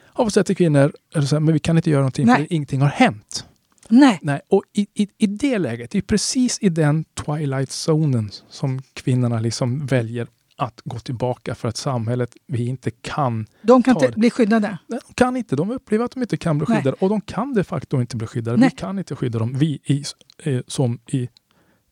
[0.04, 2.36] har fått säga till kvinnor, eller så här, men vi kan inte göra någonting Nej.
[2.36, 3.46] för ingenting har hänt.
[3.88, 8.82] Nej, Nej, och i, i, i det läget, det är precis i den twilight-zonen som
[8.94, 13.46] kvinnorna liksom väljer att gå tillbaka för att samhället, vi inte kan.
[13.62, 14.18] de kan inte det.
[14.18, 14.78] bli skyddade.
[14.86, 16.78] De kan inte, de upplever att de inte kan bli Nej.
[16.78, 18.56] skyddade och de kan de facto inte bli skyddade.
[18.56, 18.68] Nej.
[18.68, 20.04] Vi kan inte skydda dem, vi i,
[20.38, 21.28] eh, som i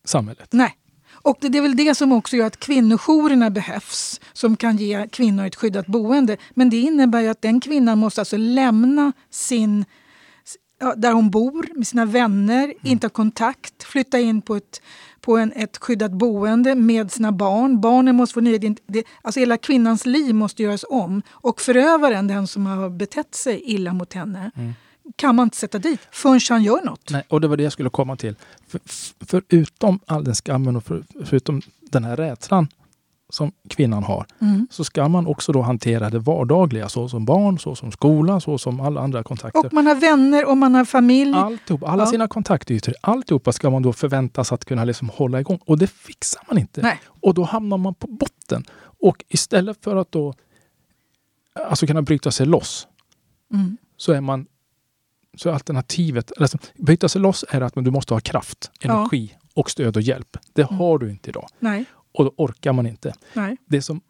[0.05, 0.49] samhället.
[0.53, 0.77] Nej.
[1.13, 5.09] Och det, det är väl det som också gör att kvinnojourerna behövs, som kan ge
[5.09, 6.37] kvinnor ett skyddat boende.
[6.55, 9.85] Men det innebär ju att den kvinnan måste alltså lämna sin
[10.97, 14.83] där hon bor med sina vänner, inte ha kontakt, flytta in på ett,
[15.25, 17.81] på en, ett skyddat boende med sina barn.
[17.81, 21.23] Barnen måste få nya det, Alltså hela kvinnans liv måste göras om.
[21.31, 24.51] Och förövaren, den som har betett sig illa mot henne,
[25.17, 27.11] kan man inte sätta dit förrän han gör något.
[27.11, 28.35] Nej, och det var det jag skulle komma till.
[28.69, 28.81] För,
[29.27, 32.69] förutom all den skammen och för, förutom den här rädslan
[33.35, 34.69] som kvinnan har, Mm.
[34.71, 38.59] så ska man också då hantera det vardagliga, så som barn, så som skola, så
[38.59, 39.67] som alla andra kontakter.
[39.67, 41.35] Och man har vänner och man har familj.
[41.37, 42.07] Alltihop, alla Ja.
[42.07, 45.59] sina kontaktytor, alltihopa ska man då förväntas att kunna liksom hålla igång.
[45.67, 46.83] Och det fixar man inte.
[46.83, 47.01] Nej.
[47.07, 48.65] Och då hamnar man på botten.
[49.01, 50.35] Och istället för att då
[51.69, 52.89] alltså kunna bryta sig loss,
[53.53, 53.77] Mm.
[53.97, 54.47] så är man
[55.37, 58.93] så alternativet, alltså, bryta sig loss är att du måste ha kraft, Ja.
[58.93, 60.37] energi och stöd och hjälp.
[60.53, 60.75] Det Mm.
[60.79, 61.47] har du inte idag.
[61.59, 63.15] Nej, Och då orkar man inte.
[63.35, 63.57] nej.
[63.67, 64.01] Det som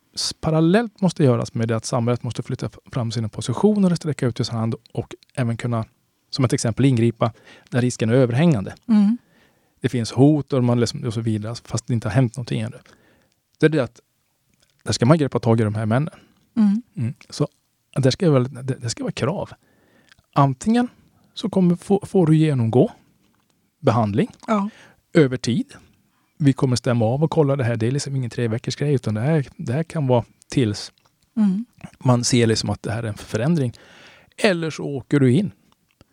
[0.40, 4.46] parallellt måste göras med det att samhället måste flytta fram sina positioner och sträcka ut
[4.46, 5.84] sin hand och även kunna,
[6.30, 7.32] som ett exempel, ingripa
[7.70, 8.74] när risken är överhängande.
[8.88, 9.18] Mm.
[9.80, 12.60] Det finns hot och, man liksom, och så vidare, fast det inte har hänt någonting
[12.60, 12.78] ännu.
[13.58, 14.00] Det är det att
[14.84, 16.14] där ska man greppa tag i de här männen.
[16.56, 16.82] Mm.
[16.96, 17.14] Mm.
[17.30, 17.48] Så
[17.96, 19.50] det ska, väl, det, ska vara krav.
[20.32, 20.88] Antingen
[21.34, 22.92] så kommer, få, får du genomgå
[23.80, 24.68] behandling Ja.
[25.12, 25.74] över tid.
[26.38, 27.76] Vi kommer stämma av och kolla det här.
[27.76, 30.92] Det är liksom ingen tre veckors grej utan det här, det här kan vara tills
[31.36, 31.64] Mm.
[31.98, 33.72] man ser liksom att det här är en förändring.
[34.36, 35.50] Eller så åker du in.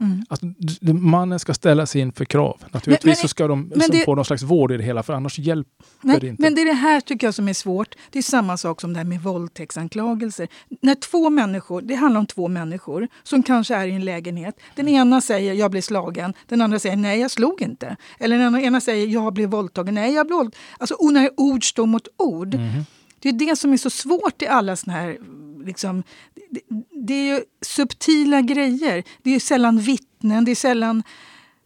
[0.01, 0.25] Mm.
[0.29, 2.63] Alltså, d- d- mannen ska ställas in för krav.
[2.71, 5.13] Naturligtvis men- så ska de liksom det- få någon slags vård i det hela för
[5.13, 6.41] annars hjälper det Nej, inte.
[6.41, 7.95] men det är det här tycker jag som är svårt.
[8.09, 10.47] Det är samma sak som det här med våldtäktsanklagelser.
[10.81, 14.59] När två människor, det handlar om två människor som kanske är i en lägenhet.
[14.75, 17.95] Den ena säger jag blev slagen, den andra säger nej jag slog inte.
[18.19, 20.61] Eller den ena säger jag blev våldtagen, nej jag blev våldtagen.
[20.77, 22.53] Alltså när ord står mot ord.
[22.55, 22.85] Mhm.
[23.21, 25.17] Det är det som är så svårt i alla såna här...
[25.65, 26.03] Liksom,
[26.49, 26.61] det,
[27.07, 29.03] det är ju subtila grejer.
[29.21, 31.03] Det är ju sällan vittnen, det är sällan...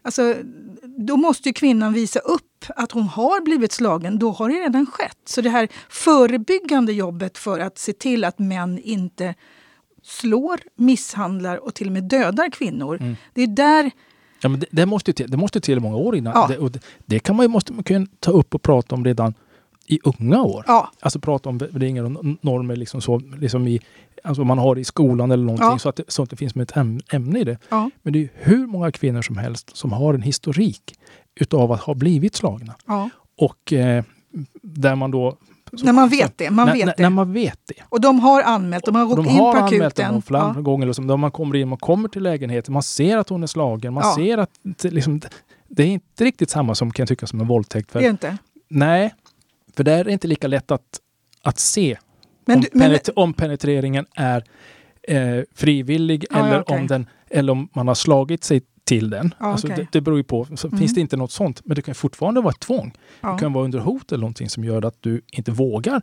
[0.02, 0.36] Alltså,
[0.98, 4.20] då måste ju kvinnan visa upp att hon har blivit slagen.
[4.20, 5.18] Då har det redan skett.
[5.26, 9.36] Så det här förebyggande jobbet för att se till att män inte
[10.04, 12.98] slår, misshandlar och till och med dödar kvinnor.
[13.02, 13.16] Mm.
[13.34, 13.92] Det är där...
[14.42, 16.34] Ja, men det, det, måste ju till, det måste till många år innan.
[16.36, 16.70] Ja.
[16.70, 19.34] Det, det kan man ju, måste man kunna ta upp och prata om redan
[19.88, 20.64] i unga år.
[20.68, 23.80] Ja, Alltså prata om värderingar och normer liksom så, liksom i,
[24.24, 25.80] alltså man har i skolan eller någonting Ja.
[25.80, 27.58] så, att det, så att det finns med ett äm, ämne i det.
[27.70, 30.94] ja, Men det är hur många kvinnor som helst som har en historik
[31.40, 32.76] utav att ha blivit slagna.
[33.38, 34.04] Och eh,
[34.62, 35.38] där man då...
[35.84, 36.50] När man vet det.
[36.52, 37.04] Man när, vet när, det.
[37.04, 37.74] när man vet det.
[37.90, 40.14] Och de har anmält, de har gått de in på har anmält akuten.
[40.14, 40.62] dem flera Ja.
[40.62, 40.86] gånger.
[40.88, 44.04] Liksom, man kommer in, man kommer till lägenheten, man ser att hon är slagen, man
[44.06, 44.16] Ja.
[44.16, 45.22] ser att liksom,
[45.68, 47.92] det är inte riktigt samma som kan jag tycka som en våldtäkt.
[47.92, 48.38] För, Det är inte.
[48.70, 49.14] Nej,
[49.76, 51.00] för där är det inte lika lätt att,
[51.42, 51.98] att se
[52.46, 54.44] Men om, men, penet- om penetreringen är
[55.08, 56.78] eh, frivillig ja, eller, okej.
[56.80, 59.36] om den, eller om man har slagit sig till den.
[59.40, 59.78] Ja, alltså okej.
[59.78, 60.48] det, det beror ju på.
[60.56, 60.80] Så Mm.
[60.80, 62.94] Finns det inte något sånt, men det kan fortfarande vara ett tvång.
[63.22, 63.34] Ja.
[63.34, 66.02] Det kan vara under hot eller någonting som gör att du inte vågar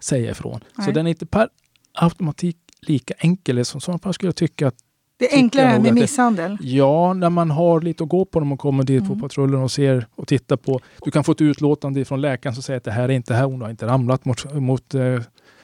[0.00, 0.60] säga ifrån.
[0.76, 0.92] Så Nej.
[0.92, 1.48] den är inte per
[1.94, 3.58] automatik lika enkel.
[3.58, 4.76] I sådana fall skulle jag tycka att
[5.18, 6.58] Det är enklare med att det- misshandel.
[6.60, 9.14] Ja, när man har lite att gå på när man kommer dit Mm.
[9.14, 10.80] på patrullen och ser och tittar på.
[11.04, 13.44] Du kan få ett utlåtande från läkaren som säger att det här är inte här,
[13.44, 15.20] hon har inte ramlat mot, mot eh,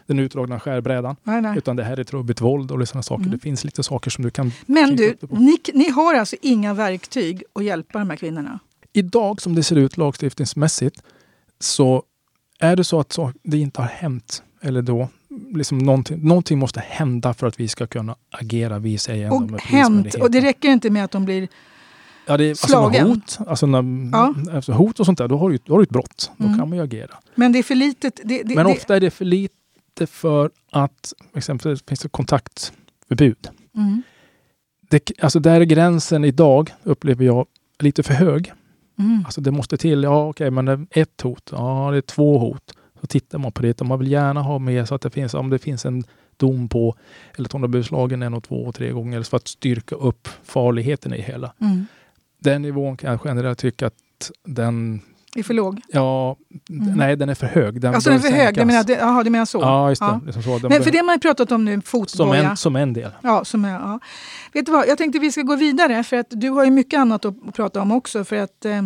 [0.07, 1.17] den utdragna skärbrädan.
[1.23, 1.59] Nej, nej.
[1.59, 3.23] Utan det här är trubbigt våld och sådana saker.
[3.25, 3.31] Mm.
[3.31, 4.53] Det finns lite saker som du kan...
[4.67, 8.59] Men du, ni, ni har alltså inga verktyg att hjälpa de här kvinnorna?
[8.93, 11.03] Idag som det ser ut lagstiftningsmässigt
[11.61, 12.03] så
[12.61, 15.09] är det så att så, det inte har hänt eller då
[15.55, 19.63] liksom någonting, någonting måste hända för att vi ska kunna agera, vi säger ändå Och
[19.63, 21.49] hänt, och det räcker inte med att de blir...
[22.27, 23.07] Ja, det är, alltså Slagen.
[23.09, 24.35] hot, alltså när, Ja.
[24.53, 26.31] alltså hot och sånt där, då har du, då har du ett brott.
[26.37, 26.59] Då Mm.
[26.59, 27.15] kan man ju agera.
[27.35, 28.21] Men det är för litet.
[28.25, 33.49] Det, det, Men ofta är det för lite för att exempelvis finns det kontaktförbud.
[33.77, 34.03] Mm,
[34.91, 37.47] Det, alltså där är gränsen idag, upplever jag,
[37.79, 38.53] lite för hög.
[38.99, 39.23] mm.
[39.25, 42.39] Alltså det måste till, ja okej, men det är ett hot, ja det är två
[42.39, 42.75] hot.
[43.03, 45.51] Så tittar man på det man vill gärna ha med så att det finns, om
[45.51, 46.05] det finns en
[46.37, 46.95] dom på,
[47.37, 49.95] eller att hon har blivit slagen en och två och tre gånger, för att styrka
[49.95, 51.53] upp farligheten i det hela.
[51.61, 51.87] Mm.
[52.39, 55.01] Den nivån kan jag generellt tycka att den,
[55.37, 55.81] är för låg.
[55.89, 56.37] ja,
[56.71, 56.95] Mm.
[56.95, 57.81] nej den är för hög.
[57.81, 58.41] Den Alltså den är för hög.
[58.41, 58.67] Du sänkas.
[58.67, 59.61] menar, det, jaha, du menar så?
[59.61, 60.07] Ja, just det.
[60.07, 60.21] Ja.
[60.27, 60.69] Liksom så.
[60.69, 62.51] Men för det har man ju pratat om nu, som, fotboja.
[62.51, 63.11] en, som en del.
[63.23, 64.01] Ja, som är, ja.
[64.53, 66.99] Vet du vad, jag tänkte vi ska gå vidare för att du har ju mycket
[67.01, 68.25] annat att att prata om också.
[68.25, 68.83] För att, eh,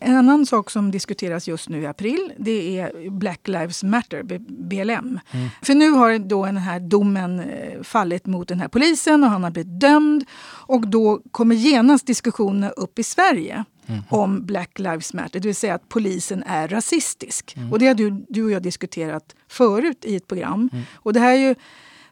[0.00, 5.20] en annan sak som diskuteras just nu i april det är Black Lives Matter, BLM.
[5.30, 5.48] Mm.
[5.62, 9.44] För nu har då den här domen eh, fallit mot den här polisen och han
[9.44, 10.24] har blivit dömd.
[10.66, 14.02] Och då kommer genast diskussioner upp i Sverige Mm.
[14.08, 17.56] om Black Lives Matter, det vill säga att polisen är rasistisk.
[17.56, 17.72] Mm.
[17.72, 20.70] Och det har du, du och jag diskuterat förut i ett program.
[20.72, 20.84] Mm.
[20.94, 21.54] Och det här är ju,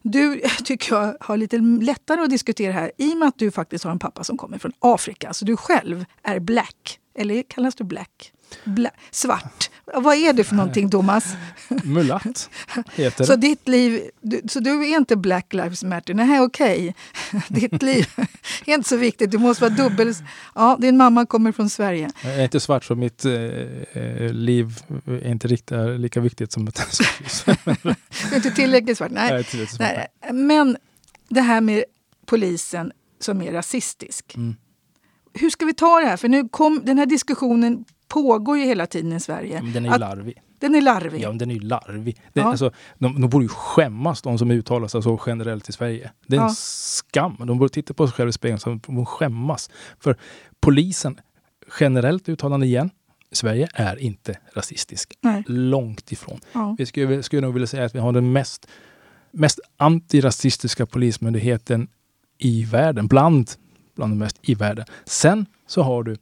[0.02, 3.84] du tycker jag har lite lättare att diskutera här i och med att du faktiskt
[3.84, 5.32] har en pappa som kommer från Afrika.
[5.32, 7.00] Så du själv är black.
[7.18, 8.32] Eller kallas du black?
[8.64, 9.70] Bla, svart.
[9.94, 11.24] Vad är du för någonting Thomas?
[11.84, 12.50] Mulatt
[12.94, 13.48] heter Så det.
[13.48, 16.14] ditt liv, du, så du är inte Black Lives Matter?
[16.14, 16.94] Nej, okej.
[17.48, 18.06] Ditt liv
[18.66, 19.30] är inte så viktigt.
[19.30, 20.14] Du måste vara dubbel...
[20.54, 22.10] Ja, din mamma kommer från Sverige.
[22.22, 26.68] Jag är inte svart så mitt eh, eh, liv är inte riktigt lika viktigt som
[26.68, 26.80] ett
[27.44, 29.10] Du är inte tillräckligt svart.
[29.10, 29.28] Nej.
[29.28, 29.88] Tillräckligt svart.
[29.96, 30.32] Nej.
[30.32, 30.76] Men
[31.28, 31.84] det här med
[32.26, 34.34] polisen som är rasistisk.
[34.36, 34.56] Mm.
[35.34, 36.16] Hur ska vi ta det här?
[36.16, 39.62] För nu kom, den här diskussionen pågår ju hela tiden i Sverige.
[39.62, 40.42] Men den är ju Att- larvig.
[40.60, 41.20] Den är larvig.
[41.22, 42.20] Ja, men den är ju larvig.
[42.32, 42.46] Det, Ja.
[42.46, 46.10] alltså, de, de borde ju skämmas, de som uttalar sig så generellt i Sverige.
[46.26, 46.54] Det är en Ja.
[46.56, 47.36] skam.
[47.38, 49.70] De borde titta på sig själva i spegeln borde skämmas.
[50.00, 50.16] För
[50.60, 51.20] polisen,
[51.80, 52.90] generellt uttalande igen,
[53.32, 55.14] Sverige är inte rasistisk.
[55.20, 55.44] Nej.
[55.46, 56.40] Långt ifrån.
[56.52, 56.74] Ja.
[56.78, 58.66] Vi skulle, skulle nog vilja säga att vi har den mest,
[59.32, 61.88] mest antirasistiska polismyndigheten
[62.38, 63.06] i världen.
[63.06, 63.50] Bland,
[63.98, 64.84] bland de mest i världen.
[65.04, 66.16] Sen så har du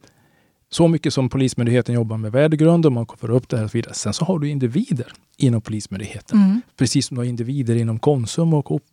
[0.69, 3.77] så mycket som Polismyndigheten jobbar med värdegrund och man får upp det här och så
[3.77, 3.93] vidare.
[3.93, 6.39] Sen så har du individer inom Polismyndigheten.
[6.43, 6.61] Mm.
[6.77, 8.83] Precis som du har individer inom Konsum och Coop.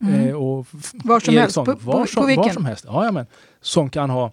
[0.00, 0.28] Mm.
[0.28, 1.56] Eh, och Var som helst.
[1.58, 1.64] Ericsson.
[1.64, 2.42] På- på- var, på som, vilken?
[2.44, 2.84] var som helst.
[2.88, 3.26] Ja, ja, men,
[3.60, 4.32] som, kan ha,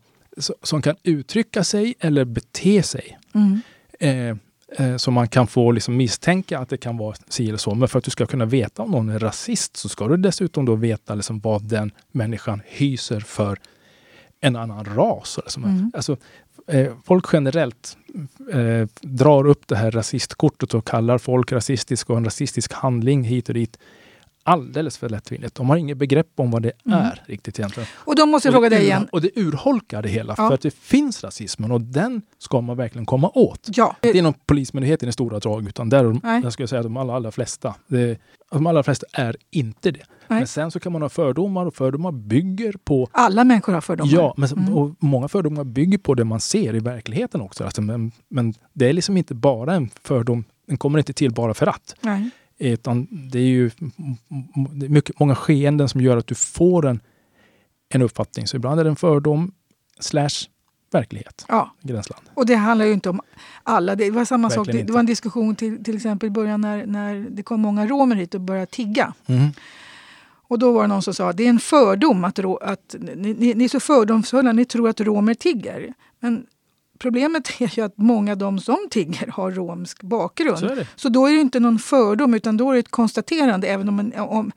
[0.63, 3.17] som kan uttrycka sig eller bete sig.
[3.33, 3.61] Mm.
[3.99, 4.37] Eh,
[4.87, 7.75] eh, så man kan få liksom misstänka att det kan vara si eller så.
[7.75, 10.65] Men för att du ska kunna veta om någon är rasist så ska du dessutom
[10.65, 13.59] då veta liksom vad den människan hyser för
[14.47, 15.37] en annan ras.
[15.37, 15.91] Eller som, Mm.
[15.95, 16.17] alltså,
[16.67, 17.97] eh, folk generellt
[18.53, 23.47] eh, drar upp det här rasistkortet och kallar folk rasistisk och en rasistisk handling hit
[23.49, 23.77] och dit
[24.47, 25.55] alldeles för lättvindigt.
[25.55, 26.99] De har inget begrepp om vad det Mm.
[26.99, 27.89] är riktigt egentligen.
[27.95, 29.07] Och då måste jag Och fråga det dig ur- igen.
[29.11, 30.35] Och det urholkar det hela.
[30.37, 30.47] Ja.
[30.47, 33.67] För att det finns rasismen och den ska man verkligen komma åt.
[33.73, 33.95] Ja.
[34.03, 36.41] Inte inom Polismyndigheten i stora drag, utan där, är Nej.
[36.43, 37.75] jag skulle säga att de allra, allra flesta.
[37.87, 38.17] Det,
[38.59, 40.03] de allra flesta är inte det.
[40.27, 40.39] Nej.
[40.39, 44.13] Men sen så kan man ha fördomar och fördomar bygger på Alla människor har fördomar.
[44.13, 44.73] Ja, men, Mm.
[44.73, 47.63] och många fördomar bygger på det man ser i verkligheten också.
[47.63, 51.53] Alltså, men, men det är liksom inte bara en fördom, den kommer inte till bara
[51.53, 51.95] för att.
[52.01, 52.29] Nej.
[52.57, 53.71] Utan det är ju
[54.73, 56.99] det är mycket, många skeenden som gör att du får en,
[57.89, 58.47] en uppfattning.
[58.47, 59.51] Så ibland är det en fördom
[59.99, 60.29] slash
[60.91, 61.71] verklighet, Ja.
[61.81, 62.25] gränsland.
[62.33, 63.21] Och det handlar ju inte om
[63.63, 63.95] alla.
[63.95, 64.67] Det var samma sak.
[64.67, 67.87] Det, det var en diskussion till, till exempel i början när, när det kom många
[67.87, 69.13] romer hit och började tigga.
[69.25, 69.51] Mm.
[70.47, 73.33] Och då var det någon som sa att det är en fördom att, att ni,
[73.33, 75.93] ni, ni är så fördomsfulla, ni tror att romer tigger.
[76.19, 76.45] Men
[76.99, 80.59] problemet är ju att många av de som tigger har romsk bakgrund.
[80.59, 80.75] Så.
[80.95, 83.67] Så då är det inte någon fördom utan då är det ett konstaterande.
[83.67, 84.51] Även om, en- om,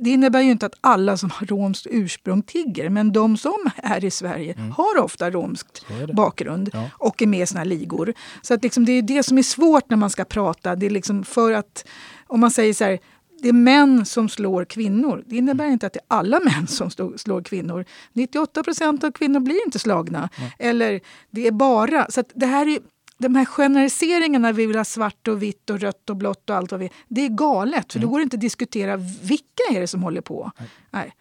[0.00, 2.88] det innebär ju inte att alla som har romskt ursprung tigger.
[2.88, 6.14] Men de som är i Sverige har ofta romskt det.
[6.14, 6.90] bakgrund Ja.
[6.98, 8.14] och är med i såna här ligor.
[8.42, 10.76] Så att liksom det är det som är svårt när man ska prata.
[10.76, 11.84] Det är liksom för att
[12.26, 12.98] om man säger så här
[13.42, 15.24] det är män som slår kvinnor.
[15.26, 17.84] Det innebär inte att det är alla män som slår kvinnor.
[18.12, 20.28] 98 procent av kvinnor blir inte slagna.
[20.36, 20.50] Mm.
[20.58, 21.00] Eller
[21.30, 22.06] det är bara...
[22.10, 22.78] Så det här är,
[23.18, 26.70] de här generaliseringarna, vi vill ha svart och vitt och rött och blått och allt
[26.70, 28.08] vad vi Det är galet, för mm.
[28.08, 30.50] då går det inte att diskutera vilka är det som håller på.
[30.58, 30.68] Nej.
[30.90, 31.12] Nej.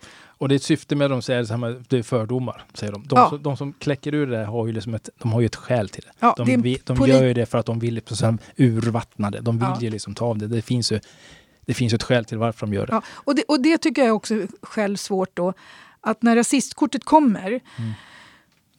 [0.42, 3.04] Och det är ett syfte med de säger att det är fördomar, säger de.
[3.08, 3.30] De, ja.
[3.30, 5.90] som, de som kläcker ur det har ju, liksom ett, de har ju ett skäl
[5.90, 6.12] till det.
[6.20, 9.40] Ja, de det de gör ju det för att de vill liksom urvattna det.
[9.40, 9.82] De vill ja.
[9.82, 10.48] ju liksom ta av det.
[10.48, 11.00] Det finns ju,
[11.72, 12.94] det finns ett skäl till varför de gör det.
[12.94, 15.54] Ja, och, det och det tycker jag också själv svårt då.
[16.02, 17.94] Att när rasistkortet kommer mm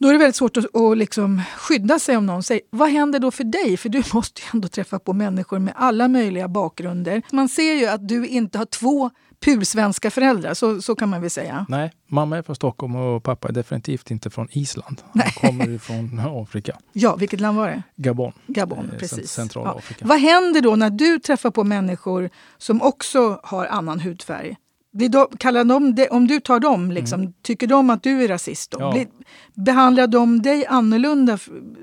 [0.03, 3.19] då är det väldigt svårt att, att liksom skydda sig om någon säger vad händer
[3.19, 3.77] då för dig?
[3.77, 7.23] För du måste ju ändå träffa på människor med alla möjliga bakgrunder.
[7.31, 9.11] Man ser ju att du inte har två
[9.43, 11.67] pursvenska föräldrar, så, så kan man väl säga.
[11.69, 15.03] Nej, mamma är från Stockholm och pappa är definitivt inte från Island.
[15.13, 16.79] Han kommer från Afrika.
[16.93, 17.83] Ja, vilket land var det?
[17.97, 18.33] Gabon.
[18.47, 19.31] Gabon, eh, precis.
[19.31, 20.01] Centralafrika.
[20.01, 20.09] Ja.
[20.09, 24.57] Vad händer då när du träffar på människor som också har annan hudfärg?
[24.93, 27.33] Blir de, kallar de om du tar dem, liksom, mm.
[27.43, 28.71] tycker de att du är rasist?
[28.71, 28.81] Då?
[28.81, 28.93] Ja.
[28.93, 29.07] Blir,
[29.55, 31.39] behandlar de dig annorlunda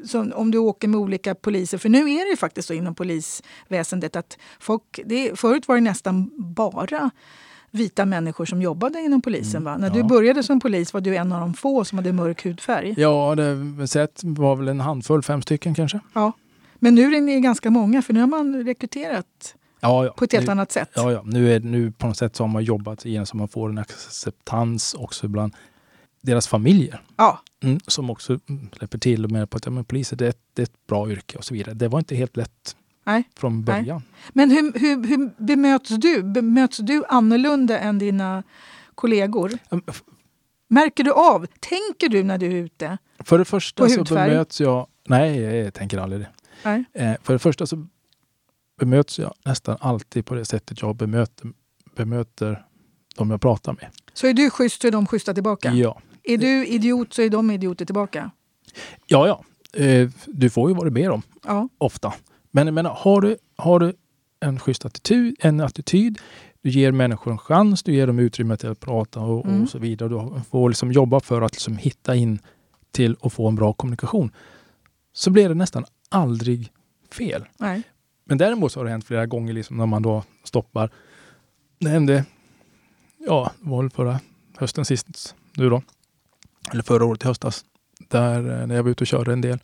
[0.06, 1.78] som, om du åker med olika poliser?
[1.78, 5.82] För nu är det ju faktiskt så inom polisväsendet att folk, det, förut var det
[5.82, 7.12] nästan bara
[7.72, 9.62] vita människor som jobbade inom polisen.
[9.62, 9.78] Mm, va?
[9.78, 9.94] När ja.
[9.94, 12.94] du började som polis var du en av de få som hade mörk hudfärg.
[12.98, 13.56] Ja, det
[14.24, 16.00] var väl en handfull, fem stycken kanske.
[16.14, 16.32] Ja.
[16.80, 20.12] Men nu är ni ganska många, för nu har man rekryterat Ja, ja.
[20.12, 20.90] På ett helt nu, annat sätt.
[20.94, 21.22] Ja, ja.
[21.26, 23.78] Nu, är, nu på något sätt så har man jobbat igen så man får en
[23.78, 25.56] acceptans också bland
[26.22, 27.02] deras familjer.
[27.16, 27.40] Ja.
[27.64, 28.40] Mm, som också
[28.78, 30.88] släpper till och menar på att ja, men poliser det är, ett, det är ett
[30.88, 31.74] bra yrke och så vidare.
[31.74, 32.76] Det var inte helt lätt
[33.10, 33.30] Nej.
[33.36, 34.02] från början.
[34.08, 34.32] Nej.
[34.34, 36.24] Men hur, hur, hur bemöts du?
[36.24, 38.44] Bemöts du annorlunda än dina
[38.96, 39.52] kollegor?
[40.68, 41.46] Märker du av?
[41.46, 42.98] Tänker du när du är ute?
[43.20, 44.88] För det första så bemöts jag...
[45.08, 46.86] Nej, jag tänker aldrig det.
[46.94, 47.88] Eh, för det första så
[48.80, 51.52] bemöts jag nästan alltid på det sättet jag bemöter,
[51.96, 52.66] bemöter
[53.16, 53.88] de jag pratar med.
[54.14, 55.74] Så är du schysst så är de schyssta tillbaka?
[55.74, 56.02] Ja.
[56.24, 58.32] Är du idiot så är de idioter tillbaka?
[59.06, 59.44] Ja, ja.
[59.84, 61.22] Eh, du får ju vad du ber om.
[61.44, 61.70] Ja.
[61.78, 62.14] Ofta.
[62.52, 63.94] Men jag menar, har du, har du
[64.40, 66.20] en schysst attityd, en attityd,
[66.62, 69.64] du ger människor en chans, du ger dem utrymme till att prata och, mm.
[69.64, 70.10] och så vidare.
[70.10, 72.40] Du får liksom jobba för att liksom hitta in
[72.92, 74.32] till att få en bra kommunikation.
[75.14, 76.72] Så blir det nästan aldrig
[77.12, 77.46] fel.
[77.58, 77.84] Nej.
[78.26, 80.90] Men däremot så har det hänt flera gånger liksom när man då stoppar.
[81.80, 82.26] Det hände,
[83.28, 84.20] ja, det var väl förra
[84.58, 85.82] hösten sist nu då.
[86.72, 87.66] Eller förra året i höstas.
[88.08, 89.60] Där eh, när jag var ute och körde en del.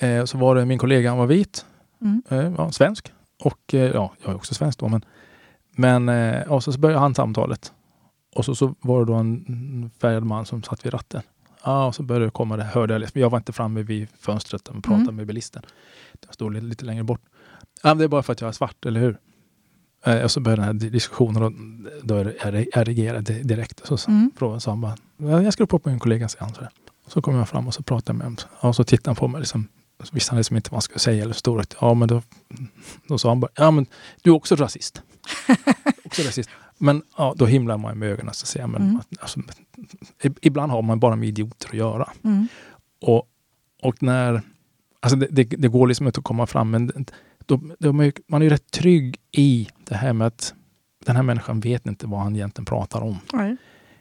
[0.00, 1.66] Eh, så var det min kollega, han var vit.
[2.00, 2.22] Mm.
[2.28, 3.12] Eh, ja, svensk.
[3.42, 4.88] Och eh, ja, jag är också svensk då.
[4.88, 5.04] Men,
[5.76, 7.72] men eh, och så, så började han samtalet.
[8.36, 11.22] Och så, så var det då en färgad man som satt vid ratten.
[11.64, 13.00] Ja, och så började det komma det, hörde jag.
[13.00, 13.20] Liksom.
[13.20, 15.16] Jag var inte framme vid fönstret och pratade mm.
[15.16, 15.62] med bilisten.
[16.26, 17.20] Jag stod lite, lite längre bort.
[17.82, 19.18] Ja, det är bara för att jag är svart, eller hur?
[20.04, 21.52] Eh, och så började den här diskussionen och
[22.02, 23.86] då jag reagerade direkt.
[23.86, 24.30] Så mm.
[24.36, 24.96] frågade han bara,
[25.42, 26.52] jag ska på min kollega, han.
[27.06, 28.38] Så kom jag fram och så pratade med honom.
[28.60, 29.40] Och så tittade han på mig.
[29.40, 29.68] Liksom,
[30.06, 32.22] så visste han liksom inte vad han skulle säga eller stod Ja, men då,
[33.08, 33.86] då sa han bara, ja men
[34.22, 35.02] du är också rasist.
[36.04, 36.50] också rasist.
[36.78, 38.34] Men ja, då himlar man med ögonen.
[38.34, 39.00] Så säger men, mm.
[39.20, 39.40] alltså,
[40.40, 42.10] ibland har man bara med idioter att göra.
[42.24, 42.48] Mm.
[43.00, 43.28] Och,
[43.82, 44.42] och när,
[45.00, 47.06] alltså det, det, det, går liksom inte att komma fram, men
[47.46, 50.54] då, då man, man är ju rätt trygg i det här med att
[51.04, 53.18] den här människan vet inte vad han egentligen pratar om.
[53.32, 53.56] Nej.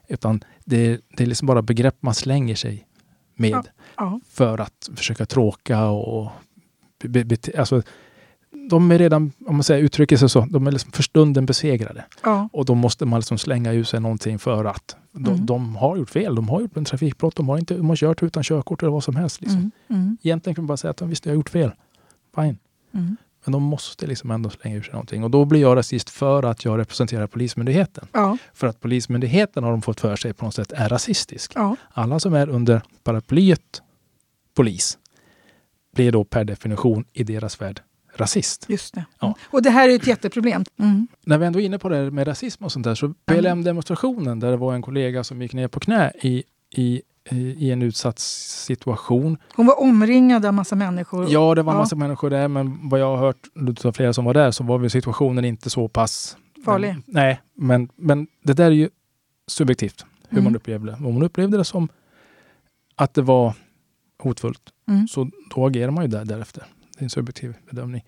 [0.07, 2.87] Utan det, det är liksom bara begrepp man slänger sig
[3.39, 3.63] med ja.
[3.97, 4.19] Ja.
[4.29, 6.31] för att försöka tråka och
[7.57, 7.81] alltså,
[8.69, 12.05] de är redan, om man säger, uttrycker sig så, de är liksom för stunden besegrade.
[12.23, 12.49] Ja.
[12.53, 15.45] Och då måste man liksom slänga ut sig någonting för att de, mm.
[15.45, 16.35] de, har gjort fel.
[16.35, 17.35] De har gjort en trafikbrott.
[17.35, 19.41] De har, inte, de har kört utan körkort eller vad som helst.
[19.41, 19.59] Liksom.
[19.59, 19.71] Mm.
[20.01, 20.17] Mm.
[20.21, 21.71] Egentligen kan man bara säga att visst, jag har gjort fel.
[22.35, 22.57] Fine.
[22.91, 23.17] Mm.
[23.49, 25.23] Men de måste liksom ändå slänga ur sig någonting.
[25.23, 28.07] Och då blir jag rasist för att jag representerar Polismyndigheten.
[28.11, 28.37] Ja.
[28.53, 31.51] För att Polismyndigheten har de fått för sig på något sätt är rasistisk.
[31.55, 31.75] Ja.
[31.91, 33.81] Alla som är under paraplyet
[34.55, 34.97] polis
[35.95, 37.81] blir då per definition i deras värld
[38.15, 38.65] rasist.
[38.67, 39.05] Just det.
[39.19, 39.35] Ja.
[39.43, 40.63] Och det här är ett jätteproblem.
[40.79, 41.07] Mm.
[41.25, 44.39] När vi ändå är inne på det här med rasism och sånt där, så PLM-demonstrationen
[44.39, 46.43] där det var en kollega som gick ner på knä i,
[46.75, 47.01] i
[47.31, 49.37] i en utsatt situation.
[49.55, 51.29] Hon var omringad av massa människor?
[51.29, 54.25] Ja, det var en massa människor där, men vad jag har hört av flera som
[54.25, 56.87] var där så var väl situationen inte så pass farlig.
[56.87, 58.89] Men, nej, men, men det där är ju
[59.47, 60.43] subjektivt hur mm.
[60.43, 60.93] man upplevde det.
[60.93, 61.89] Om hon upplevde det som
[62.95, 63.53] att det var
[64.23, 65.07] hotfullt, mm.
[65.07, 66.63] så då agerar man ju där, därefter.
[66.97, 68.05] Det är en subjektiv bedömning.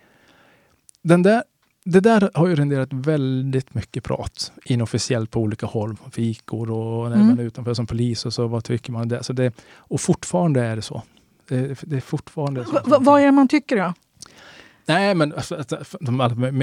[1.02, 1.44] Den där
[1.84, 5.98] det där har ju renderat väldigt mycket prat inofficiellt på olika håll.
[6.12, 7.28] Fikor och när mm.
[7.28, 9.24] man är utanför som polis och så vad tycker man det?
[9.24, 11.02] Så det och fortfarande är det så.
[11.48, 12.98] Det, det är fortfarande så.
[13.00, 13.94] vad är det man tycker då?
[14.86, 15.56] Nej, men alltså,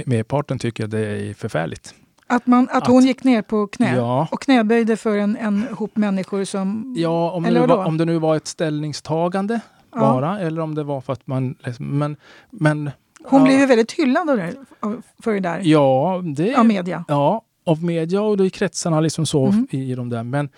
[0.07, 1.95] merparten tycker att det är förfärligt.
[2.27, 4.29] Att, man, att, Att- hon gick ner på knä Ja.
[4.31, 6.95] och knäböjde för en, en hop människor som...
[6.97, 9.61] Ja, om det, nu var, om det nu var ett ställningstagande
[9.93, 9.99] Ja.
[10.01, 11.55] bara, eller om det var för att man...
[11.65, 12.17] Liksom, men,
[12.51, 12.91] men,
[13.25, 14.55] Hon ja, blev ju väldigt hyllad av det,
[15.23, 16.55] för det där, Ja, det...
[16.55, 17.05] av media.
[17.09, 19.67] Ja, av media och i kretsarna liksom så Mm.
[19.71, 20.23] i, i de där.
[20.23, 20.49] Men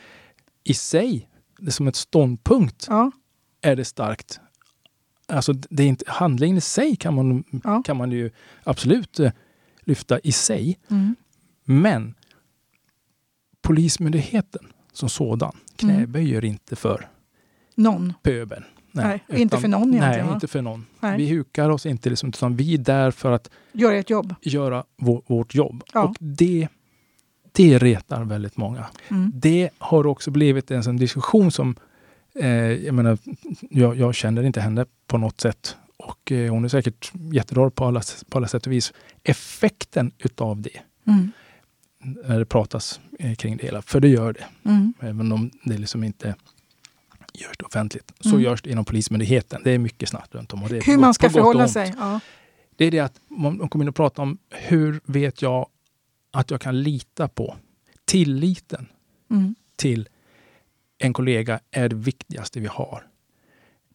[0.64, 3.11] i sig, det som ett ståndpunkt, Ja,
[3.62, 4.40] är det starkt.
[5.28, 7.82] Alltså det är inte, handlingen i sig kan man, Ja.
[7.84, 8.30] kan man ju
[8.64, 9.32] absolut eh,
[9.80, 10.78] lyfta i sig.
[10.90, 11.16] mm.
[11.64, 12.14] Men
[13.62, 15.52] Polismyndigheten som sådan
[15.82, 15.96] Mm.
[15.96, 17.08] knäböjer inte för
[17.74, 18.14] någon.
[18.22, 18.64] pöbeln.
[18.93, 20.86] Nej, inte för någon egentligen, Nej, inte för någon.
[21.01, 21.16] Nej.
[21.16, 24.34] Vi hukar oss inte, liksom, utan vi är där för att Gör ett jobb.
[24.43, 25.84] göra vår, vårt jobb.
[25.95, 26.03] Ja.
[26.03, 26.68] Och det,
[27.53, 28.86] det retar väldigt många.
[29.09, 29.32] Mm.
[29.34, 31.76] Det har också blivit en sån diskussion som,
[32.34, 33.18] eh, jag menar,
[33.70, 35.76] jag, jag känner inte henne på något sätt.
[35.97, 38.93] Och eh, hon är säkert jättebra på alla, på alla sätt och vis.
[39.24, 41.32] Effekten utav det, Mm.
[42.24, 44.70] när det pratas eh, kring det hela, för det gör det.
[44.70, 44.95] Mm.
[45.01, 46.34] Även om det liksom inte
[47.35, 48.12] görs det offentligt.
[48.20, 48.41] Så Mm.
[48.41, 49.61] görs det inom Polismyndigheten.
[49.64, 50.62] Det är mycket snack runt om.
[50.62, 51.95] Och det Hur man ska förhålla sig.
[51.99, 52.20] Ja.
[52.76, 55.66] Det är det att man kommer in och pratar om hur vet jag
[56.31, 57.57] att jag kan lita på
[58.05, 58.87] tilliten
[59.31, 59.55] Mm.
[59.76, 60.09] till
[60.99, 63.07] en kollega är det viktigaste vi har.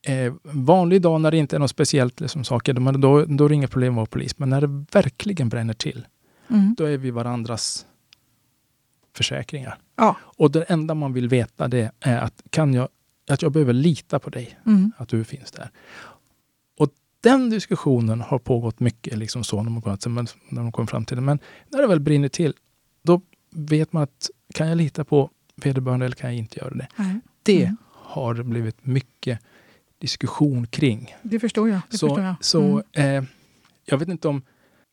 [0.08, 3.50] Eh, vanlig dag när det inte är något speciellt liksom, saker, då, då, då är
[3.50, 4.38] det inga problem att vara polis.
[4.38, 6.08] Men när det verkligen bränner till,
[6.50, 6.76] Mm.
[6.78, 7.86] då är vi varandras
[9.14, 9.78] försäkringar.
[9.96, 10.16] Ja.
[10.22, 12.88] Och det enda man vill veta det är att, kan jag,
[13.30, 14.92] att jag behöver lita på dig, Mm.
[14.98, 15.70] att du finns där.
[16.78, 16.90] Och
[17.22, 21.22] den diskussionen har pågått mycket, liksom så, när, man de kommer fram till det.
[21.22, 22.54] Men när det väl brinner till,
[23.04, 23.22] då
[23.52, 26.88] vet man att kan jag lita på vederbörande eller kan jag inte göra det?
[26.96, 27.20] Nej.
[27.44, 27.78] Det Mm.
[27.92, 29.40] har det blivit mycket
[29.98, 31.16] diskussion kring.
[31.24, 31.82] Det förstår jag.
[31.90, 32.36] Det så förstår jag.
[32.46, 33.24] så Mm.
[33.24, 33.30] eh,
[33.86, 34.42] jag vet inte om,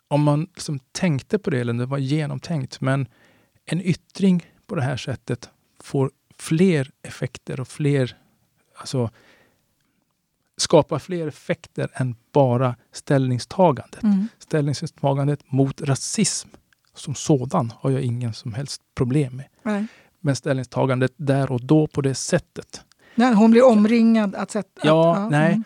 [0.08, 3.06] om man liksom tänkte på det eller om det var genomtänkt, men
[3.64, 8.16] en yttring på det här sättet får fler effekter och fler,
[8.82, 9.10] alltså
[10.56, 14.02] skapar fler effekter än bara ställningstagandet.
[14.02, 14.28] Mm.
[14.38, 16.48] Ställningstagandet mot rasism
[16.94, 19.46] som sådan har jag ingen som helst problem med.
[19.62, 19.86] Nej.
[20.20, 24.86] Men ställningstagandet där och då på det sättet, När hon blir omringad att sätta...
[24.86, 25.52] Ja, att, nej.
[25.52, 25.64] mm.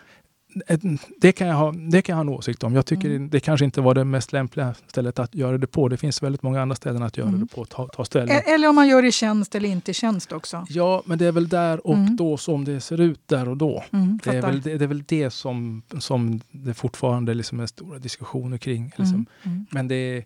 [1.21, 2.75] Det kan, jag ha, det kan jag ha en åsikt om.
[2.75, 3.29] Jag tycker Mm.
[3.29, 5.87] det kanske inte var det mest lämpliga stället att göra det på.
[5.87, 7.39] Det finns väldigt många andra ställen att göra Mm.
[7.39, 8.35] det på, ta, ta ställning.
[8.37, 10.65] E- Eller om man gör det i tjänst eller inte i tjänst också.
[10.69, 12.15] Ja, men det är väl där och Mm.
[12.15, 13.83] då som det ser ut där och då.
[13.93, 17.65] Mm, Det är, väl, det, det är väl det som, som det fortfarande liksom är
[17.65, 18.83] stora diskussioner kring.
[18.97, 19.05] Liksom.
[19.15, 19.65] Mm, mm.
[19.71, 20.23] Men det är,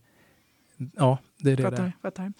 [0.96, 2.34] ja, det är det Fattar, fattar.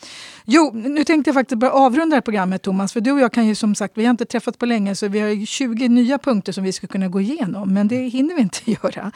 [0.46, 2.94] Jo, nu tänkte jag faktiskt börja avrunda det här programmet Thomas.
[2.94, 5.08] För du och jag kan ju som sagt, vi har inte träffat på länge så
[5.08, 7.74] vi har ju 20 nya punkter som vi skulle kunna gå igenom.
[7.74, 9.12] Men det hinner vi inte göra.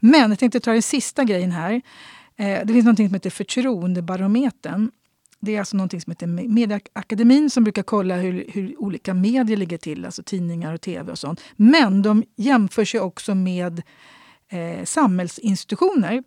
[0.00, 1.82] Men jag tänkte ta den sista grejen här.
[2.36, 4.90] Eh, det finns något som heter Förtroendebarometern.
[5.40, 9.78] Det är alltså något som heter Medieakademin som brukar kolla hur, hur olika medier ligger
[9.78, 11.40] till, alltså tidningar och tv och sånt.
[11.56, 13.82] Men de jämför sig också med
[14.48, 16.22] eh, samhällsinstitutioner.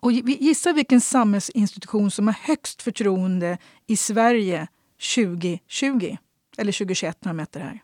[0.00, 4.68] Och gissa vilken samhällsinstitution som har högst förtroende i Sverige
[5.14, 6.16] 2020?
[6.58, 7.82] Eller 2021 när de mätte det här.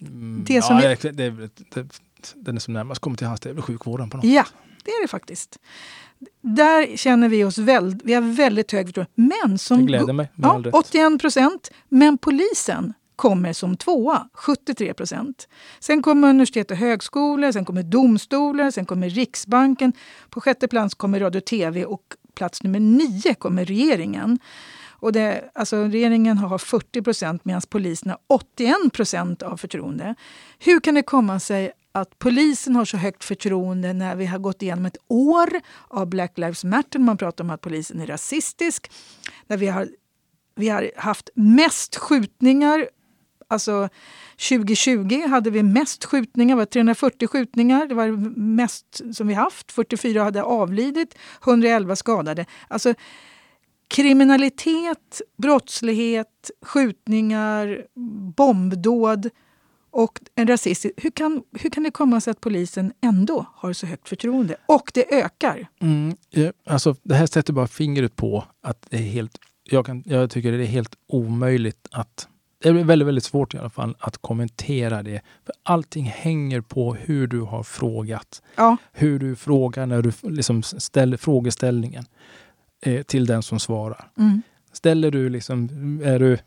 [0.00, 1.88] Mm, Det som ja, vi- det, det, det,
[2.34, 4.46] den som närmast kommer till hans, det är väl sjukvården på något Ja,
[4.84, 5.58] det är det faktiskt.
[6.40, 9.10] Där känner vi oss väldigt, vi har väldigt hög förtroende.
[9.14, 10.74] Men som Det gläder mig ja, all rätt.
[10.74, 11.70] 81 procent.
[11.88, 12.92] Men polisen
[13.22, 15.48] kommer som tvåa, 73 procent.
[15.80, 19.92] Sen kommer universitet och högskolor, sen kommer domstolar, sen kommer Riksbanken.
[20.30, 22.02] På sjätte plats kommer radio och tv och
[22.34, 24.38] plats nummer nio kommer regeringen.
[24.90, 30.14] Och det, alltså regeringen har 40 procent medan polisen har 81 procent av förtroende.
[30.58, 34.62] Hur kan det komma sig att polisen har så högt förtroende när vi har gått
[34.62, 35.50] igenom ett år
[35.88, 36.98] av Black Lives Matter.
[36.98, 38.90] Man pratar om att polisen är rasistisk.
[39.46, 39.88] När vi har,
[40.54, 42.88] vi har haft mest skjutningar.
[43.52, 43.88] Alltså
[44.48, 47.86] 2020 hade vi mest skjutningar, var 340 skjutningar.
[47.86, 49.72] Det var det mest som vi haft.
[49.72, 52.46] 44 hade avlidit, 111 skadade.
[52.68, 52.94] Alltså
[53.88, 57.86] kriminalitet, brottslighet, skjutningar,
[58.36, 59.30] bombdåd
[59.90, 60.86] och en rasist.
[60.96, 64.56] Hur kan, hur kan det komma sig att polisen ändå har så högt förtroende?
[64.66, 65.66] Och det ökar.
[65.80, 69.38] Mm, ja, alltså, det här sätter bara fingret på att det är helt...
[69.64, 72.28] Jag, kan, jag tycker det är helt omöjligt att...
[72.62, 75.20] Det är väldigt, väldigt svårt i alla fall att kommentera det.
[75.46, 78.42] För allting hänger på hur du har frågat.
[78.56, 82.04] Ja, Hur du frågar när du liksom ställer frågeställningen
[82.82, 84.10] eh, till den som svarar.
[84.18, 84.42] mm,
[84.72, 85.68] Ställer du liksom,
[86.04, 86.38] är du,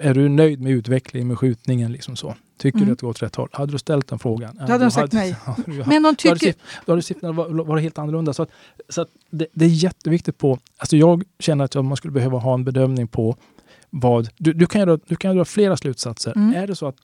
[0.00, 1.92] är du nöjd med utvecklingen med skjutningen?
[1.92, 2.34] Liksom så?
[2.58, 2.86] Tycker Mm.
[2.86, 3.48] du att det går åt rätt håll?
[3.52, 4.56] Hade du ställt den frågan?
[4.66, 5.36] Då hade de sagt nej.
[5.86, 6.54] Men de tycker...
[6.86, 8.32] då hade siffrorna var- varit helt annorlunda.
[8.32, 8.50] Så, att,
[8.88, 10.58] så att det, det är jätteviktigt på...
[10.76, 13.36] Alltså jag känner att man skulle behöva ha en bedömning på
[13.90, 14.28] vad...
[14.36, 16.32] Du, du, kan, göra, du kan dra flera slutsatser.
[16.36, 16.62] Mm.
[16.62, 16.96] Är det så att,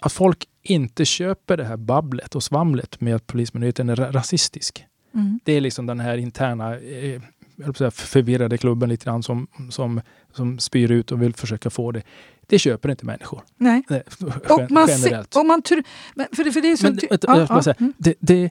[0.00, 4.84] att folk inte köper det här babblet och svamlet med att Polismyndigheten är ra- rasistisk?
[5.14, 5.40] Mm.
[5.44, 7.22] Det är liksom den här interna eh,
[7.76, 10.00] säga, förvirrade klubben lite grann som, som,
[10.32, 12.02] som spyr ut och vill försöka få det.
[12.46, 13.42] Det köper inte människor.
[13.56, 13.82] Nej.
[13.88, 14.02] Nej,
[14.48, 15.36] Och man, ser, generellt.
[15.36, 15.84] och man tr-
[16.14, 16.86] men för, det- för det är så...
[17.48, 17.92] Men, säga, mm.
[17.98, 18.50] det, det,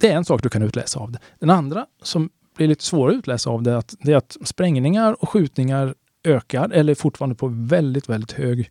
[0.00, 1.18] det är en sak du kan utläsa av det.
[1.38, 5.22] Den andra som blir lite svårare att utläsa av det, att, det är att sprängningar
[5.22, 5.94] och skjutningar
[6.24, 8.70] ökar eller fortfarande på väldigt, väldigt hög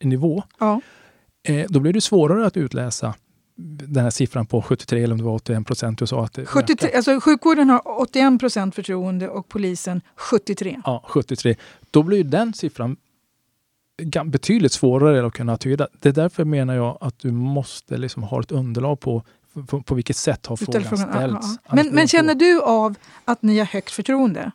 [0.00, 0.42] nivå.
[0.58, 0.80] ja.
[1.44, 3.14] Eh, då blir det svårare att utläsa
[3.56, 6.46] den här siffran på 73 eller om det var 81 procent du sa att det
[6.46, 6.96] 73, ökar.
[6.96, 10.80] alltså, sjukvården har 81 procent förtroende och polisen 73.
[10.84, 11.56] Ja, 73.
[11.90, 12.96] Då blir den siffran
[14.24, 15.88] betydligt svårare att kunna tyda.
[16.00, 19.22] Det är därför menar jag att du måste liksom ha ett underlag på
[19.66, 21.46] på, på vilket sätt har frågan frågan, ställts.
[21.72, 22.94] Men, men känner du av
[23.24, 24.52] att ni har högt förtroende?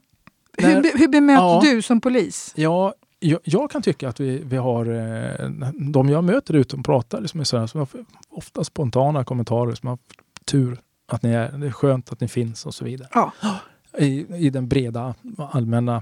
[0.57, 1.59] Hur, hur bemöter Ja.
[1.63, 2.53] du som polis?
[2.55, 5.49] Ja, jag, jag kan tycka att vi, vi har, eh,
[5.91, 7.87] de jag möter ute och pratar liksom är som har
[8.29, 9.97] ofta spontana kommentarer som har
[10.45, 13.09] tur att ni är, det är skönt att ni finns och så vidare.
[13.13, 13.31] Ja.
[13.99, 15.15] I, i den breda
[15.51, 16.01] allmänna,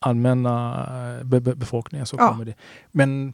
[0.00, 0.74] allmänna
[1.18, 2.28] eh, be, be, befolkningen så Ja.
[2.28, 2.54] kommer det.
[2.90, 3.32] Men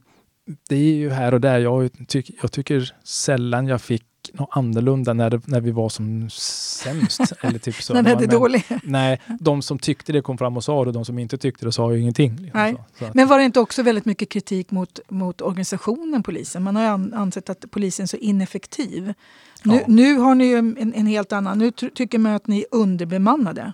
[0.69, 1.59] det är ju här och där.
[1.59, 6.31] Jag, tyck, jag tycker sällan jag fick något annorlunda när, det, när vi var som
[6.31, 7.21] sämst.
[7.41, 7.95] eller typ så.
[7.95, 8.65] När är Men- dåligt.
[8.83, 11.65] Nej, de som tyckte det kom fram och sa det och de som inte tyckte
[11.65, 12.31] det sa ju ingenting.
[12.37, 12.75] Liksom Nej.
[12.99, 16.63] Så, så Men var det inte också väldigt mycket kritik mot, mot organisationen polisen?
[16.63, 19.15] Man har ju an, ansett att polisen är så ineffektiv.
[19.63, 19.81] Nu, Ja.
[19.87, 21.59] nu har ni ju en, en helt annan...
[21.59, 23.73] Nu ty- tycker man att ni är underbemannade.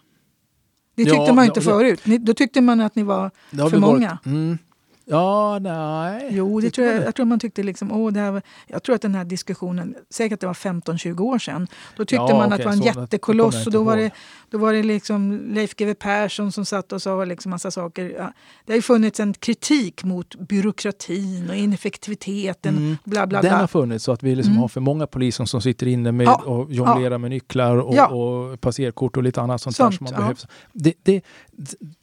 [0.97, 1.65] Det tyckte Ja, man inte ja.
[1.65, 2.01] förut.
[2.07, 3.31] Ni, då tyckte man att ni var...
[3.51, 4.19] för vi varit- många.
[4.27, 4.59] Mm.
[5.07, 6.29] Ja, nej.
[6.31, 7.93] Jo, det tror jag, jag tror man tyckte liksom...
[7.93, 11.39] Åh, det här var, jag tror att den här diskussionen, säkert det var 15-20 år
[11.39, 14.11] sedan, då tyckte Ja, man att okej, det var en jättekoloss och då var, det,
[14.51, 18.15] då var det liksom Leif GW Persson som satt och sa liksom massa saker.
[18.19, 18.33] Ja,
[18.67, 22.77] det har ju funnits en kritik mot byråkratin och ineffektiviteten.
[22.77, 22.97] Mm.
[23.05, 23.59] Bla, bla, Den bla.
[23.61, 24.61] har funnits så att vi liksom Mm.
[24.61, 28.13] har för många poliser som sitter inne med Ja, och jonglerar med nycklar och,
[28.53, 30.47] och passerkort och lite annat sånt, Sånt, där som man behövs.
[30.73, 31.23] Det, det,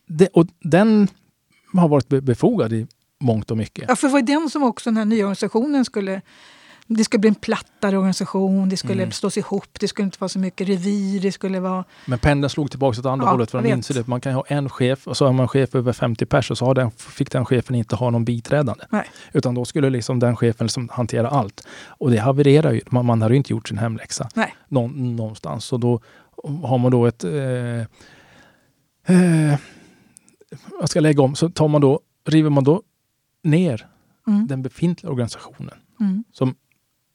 [0.07, 1.07] det, och den
[1.80, 2.88] har varit be- befogad i
[3.19, 3.86] mångt och mycket.
[3.88, 6.22] Ja, för det var den som också den här nya organisationen skulle...
[6.88, 9.11] Det skulle bli en plattare organisation, det skulle Mm.
[9.11, 11.84] slås ihop, det skulle inte vara så mycket revir, det skulle vara...
[12.05, 14.07] Men pendeln slog tillbaka åt andra Ja, hållet för de inser det.
[14.07, 16.57] Man kan ju ha en chef och så har man chef över 50 pers och
[16.57, 18.84] så har den, fick den chefen inte ha någon biträdande.
[18.89, 19.05] Nej.
[19.34, 21.67] Utan då skulle liksom den chefen liksom hantera allt.
[21.88, 22.82] Och det havererar ju.
[22.89, 24.55] Man, man har ju inte gjort sin hemläxa Nej.
[24.67, 25.74] någon, någonstans.
[25.74, 26.01] Och då
[26.63, 27.24] har man då ett...
[27.24, 27.82] Eh,
[29.15, 29.57] eh,
[30.79, 31.35] jag ska lägga om.
[31.35, 32.81] Så tar man då, river man då
[33.43, 33.87] ner
[34.27, 34.47] Mm.
[34.47, 36.23] den befintliga organisationen Mm.
[36.31, 36.55] som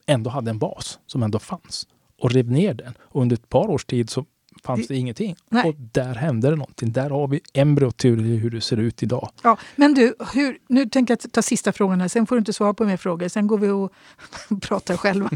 [0.06, 1.86] ändå hade en bas, som ändå fanns.
[2.22, 2.94] Och rev ner den.
[3.00, 4.24] Och under ett par års tid så
[4.64, 5.36] fanns Det- ingenting.
[5.48, 5.68] Nej.
[5.68, 6.92] Och där hände det någonting.
[6.92, 9.30] Där har vi embryot till hur det ser ut idag.
[9.42, 12.08] Ja, men du, hur, nu tänker jag ta sista frågan här.
[12.08, 13.28] Sen får du inte svara på mer frågor.
[13.28, 13.92] Sen går vi och
[14.60, 15.30] pratar själva.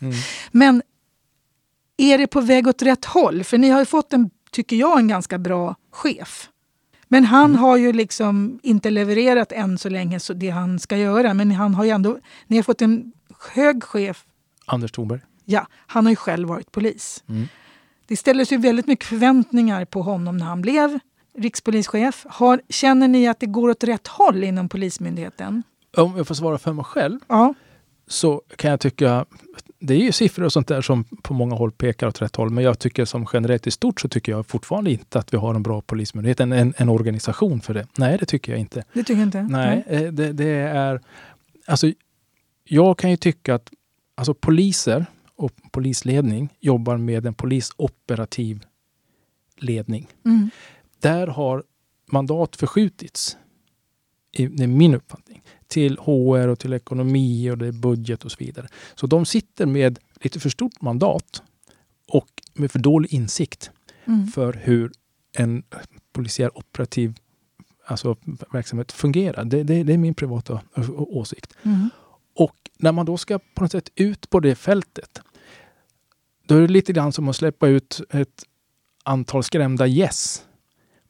[0.00, 0.14] Mm.
[0.52, 0.82] Men
[1.96, 3.44] är det på väg åt rätt håll?
[3.44, 6.48] För ni har ju fått en, tycker jag, en ganska bra chef.
[7.14, 7.56] Men han Mm.
[7.62, 11.34] har ju liksom inte levererat än så länge så det han ska göra.
[11.34, 13.12] Men han har ju ändå, ni har fått en
[13.54, 14.24] hög chef.
[14.66, 15.20] Anders Thornberg.
[15.44, 17.24] Ja, han har ju själv varit polis.
[17.28, 17.48] Mm.
[18.06, 20.98] Det ställdes ju väldigt mycket förväntningar på honom när han blev
[21.38, 22.26] rikspolischef.
[22.28, 25.62] Har, känner ni att det går åt rätt håll inom Polismyndigheten?
[25.96, 27.54] Om jag får svara för mig själv Ja.
[28.06, 29.24] Så kan jag tycka,
[29.78, 32.50] det är ju siffror och sånt där som på många håll pekar åt rätt håll,
[32.50, 35.54] men jag tycker som generellt i stort så tycker jag fortfarande inte att vi har
[35.54, 37.86] en bra polismyndighet, en, en, en organisation för det.
[37.98, 38.84] Nej, det tycker jag inte.
[38.92, 39.42] Det tycker jag inte?
[39.42, 41.00] Nej, eh, det, det är...
[41.66, 41.92] Alltså,
[42.64, 43.70] jag kan ju tycka att
[44.14, 48.64] alltså, poliser och polisledning jobbar med en polisoperativ
[49.56, 50.08] ledning.
[50.24, 50.50] Mm.
[51.00, 51.64] Där har
[52.06, 53.36] mandat förskjutits,
[54.32, 55.42] i, det är min uppfattning,
[55.74, 58.68] till HR och till ekonomi och det är budget och så vidare.
[58.94, 61.42] Så de sitter med lite för stort mandat
[62.08, 63.70] och med för dålig insikt
[64.06, 64.26] Mm.
[64.26, 64.92] för hur
[65.32, 65.62] en
[66.12, 67.14] polisiär operativ
[67.86, 68.16] alltså,
[68.52, 69.44] verksamhet fungerar.
[69.44, 70.60] Det, det, det är min privata
[70.96, 71.54] åsikt.
[71.62, 71.90] Mm.
[72.34, 75.20] Och när man då ska på något sätt ut på det fältet,
[76.46, 78.44] då är det lite grann som att släppa ut ett
[79.04, 80.44] antal skrämda gäss.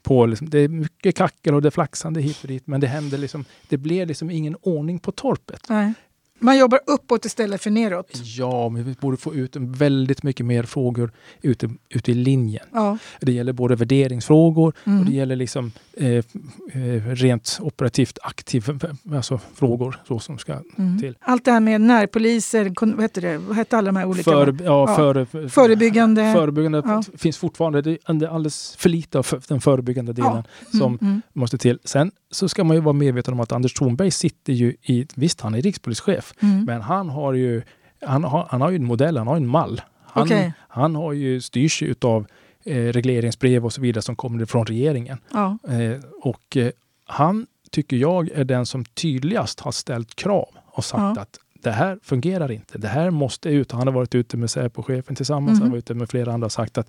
[0.05, 2.87] På liksom, det är mycket kackel och det är flaxande hit och dit, men det
[2.87, 5.61] händer liksom, det blir liksom ingen ordning på torpet.
[5.69, 5.93] Nej.
[6.39, 8.11] Man jobbar uppåt istället för neråt.
[8.25, 11.13] Ja, men vi borde få ut väldigt mycket mer frågor
[11.43, 12.65] ute, ute i linjen.
[12.73, 12.99] Ja.
[13.21, 14.99] Det gäller både värderingsfrågor Mm.
[15.01, 16.23] och det gäller liksom eh, eh,
[17.07, 18.79] rent operativt aktiva
[19.15, 20.99] alltså frågor så som ska Mm.
[21.01, 21.17] till.
[21.21, 23.39] Allt det här med närpoliser, kon- vad heter det?
[23.39, 24.31] Vad hette alla de här olika?
[24.31, 24.97] För, ja, Ja.
[24.97, 26.33] Före, Förebyggande.
[26.37, 27.03] förebyggande Ja.
[27.17, 27.83] finns fortfarande.
[27.83, 30.45] Det är alldeles för lite av för- den förebyggande delen Mm,
[30.81, 31.23] som mm.
[31.33, 31.79] måste till.
[31.85, 35.41] Sen så ska man ju vara medveten om att Anders Thornberg sitter ju i, visst
[35.41, 36.65] han är rikspolischef, Mm.
[36.65, 37.63] men han har ju
[38.07, 39.81] han har, han har ju en modell, han har en mall.
[40.03, 40.53] Han, Okej.
[40.69, 42.27] han har ju styrs utav
[42.65, 45.19] eh, regleringsbrev och så vidare som kommer från regeringen.
[45.33, 45.59] Ja.
[45.69, 46.71] Eh, och eh,
[47.05, 51.23] han tycker jag är den som tydligast har ställt krav och sagt Ja.
[51.23, 52.79] att det här fungerar inte.
[52.79, 53.73] Det här måste ut.
[53.73, 55.51] Han har varit ute med Säpo-chefen tillsammans.
[55.53, 55.61] Mhm.
[55.63, 56.89] Han har varit ute med flera andra och sagt att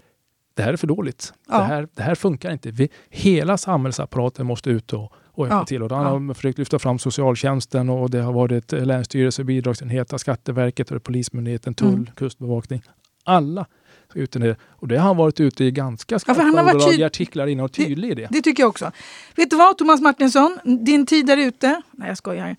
[0.53, 1.33] det här är för dåligt.
[1.49, 1.57] Ja.
[1.57, 2.71] Det, här, det här funkar inte.
[2.71, 5.65] Vi, hela samhällsapparaten måste ut och, och Ja.
[5.65, 5.83] till.
[5.83, 6.09] Och han Ja.
[6.27, 11.93] har försökt lyfta fram socialtjänsten och det har varit länsstyrelse, bidragsenheter, Skatteverket, och Polismyndigheten, tull,
[11.93, 12.07] Mm.
[12.15, 12.81] kustbevakning.
[13.23, 13.65] Alla
[14.09, 14.55] ska ut i det.
[14.69, 17.47] Och det har han varit ute i ganska för han skarpa har varit tyd- artiklar
[17.47, 18.27] innan och tydlig i det.
[18.31, 18.91] Det tycker jag också.
[19.35, 20.59] Vet du vad, Thomas Martinsson?
[20.85, 21.81] Din tid är ute.
[21.91, 22.55] Nej, jag skojar.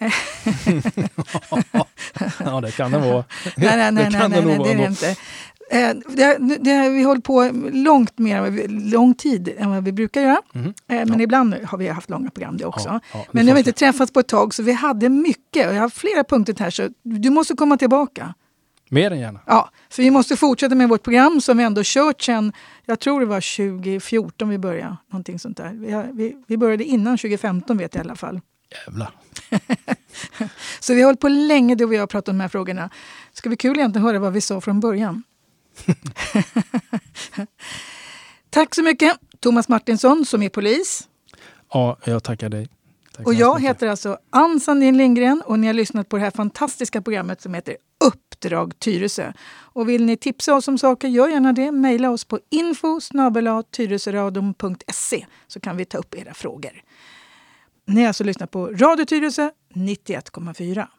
[2.44, 3.24] ja, det kan det vara.
[3.56, 5.16] Nej, nej, nej, det nej, kan nej, nog nej vara det är det inte.
[5.72, 10.40] Eh, det, det, vi håller på långt mer, lång tid än vad vi brukar göra.
[10.54, 11.20] Eh, men Ja.
[11.20, 12.88] ibland har vi haft långa program det också.
[12.88, 15.68] Ja, ja, men nu har vi inte träffats på ett tag så vi hade mycket
[15.68, 18.34] och jag har flera punkter här så du måste komma tillbaka.
[18.92, 19.40] Mer än gärna.
[19.46, 22.52] Ja, för vi måste fortsätta med vårt program som vi ändå kört sedan,
[22.86, 24.96] jag tror det var 2014 vi började.
[25.10, 25.70] Någonting sånt där.
[25.72, 28.40] Vi, vi, vi började innan 2015 vet jag i alla fall.
[28.86, 29.10] Jävlar.
[30.80, 32.82] Så vi har hållit på länge då vi har pratat om de här frågorna.
[33.32, 35.22] Det ska bli kul egentligen att höra vad vi sa från början.
[38.50, 41.08] Tack så mycket Thomas Martinsson som är polis.
[41.72, 42.68] Ja, jag tackar dig.
[43.16, 46.30] Tack Och jag heter alltså Ann Sandin Lindgren och ni har lyssnat på det här
[46.30, 49.32] fantastiska programmet som heter Uppdrag Tyresö.
[49.50, 51.72] Och vill ni tipsa oss om saker, gör gärna det.
[51.72, 53.00] Maila oss på info
[55.46, 56.82] så kan vi ta upp era frågor.
[57.86, 60.86] Ni har alltså lyssnat på Radio Tyresö 91,4.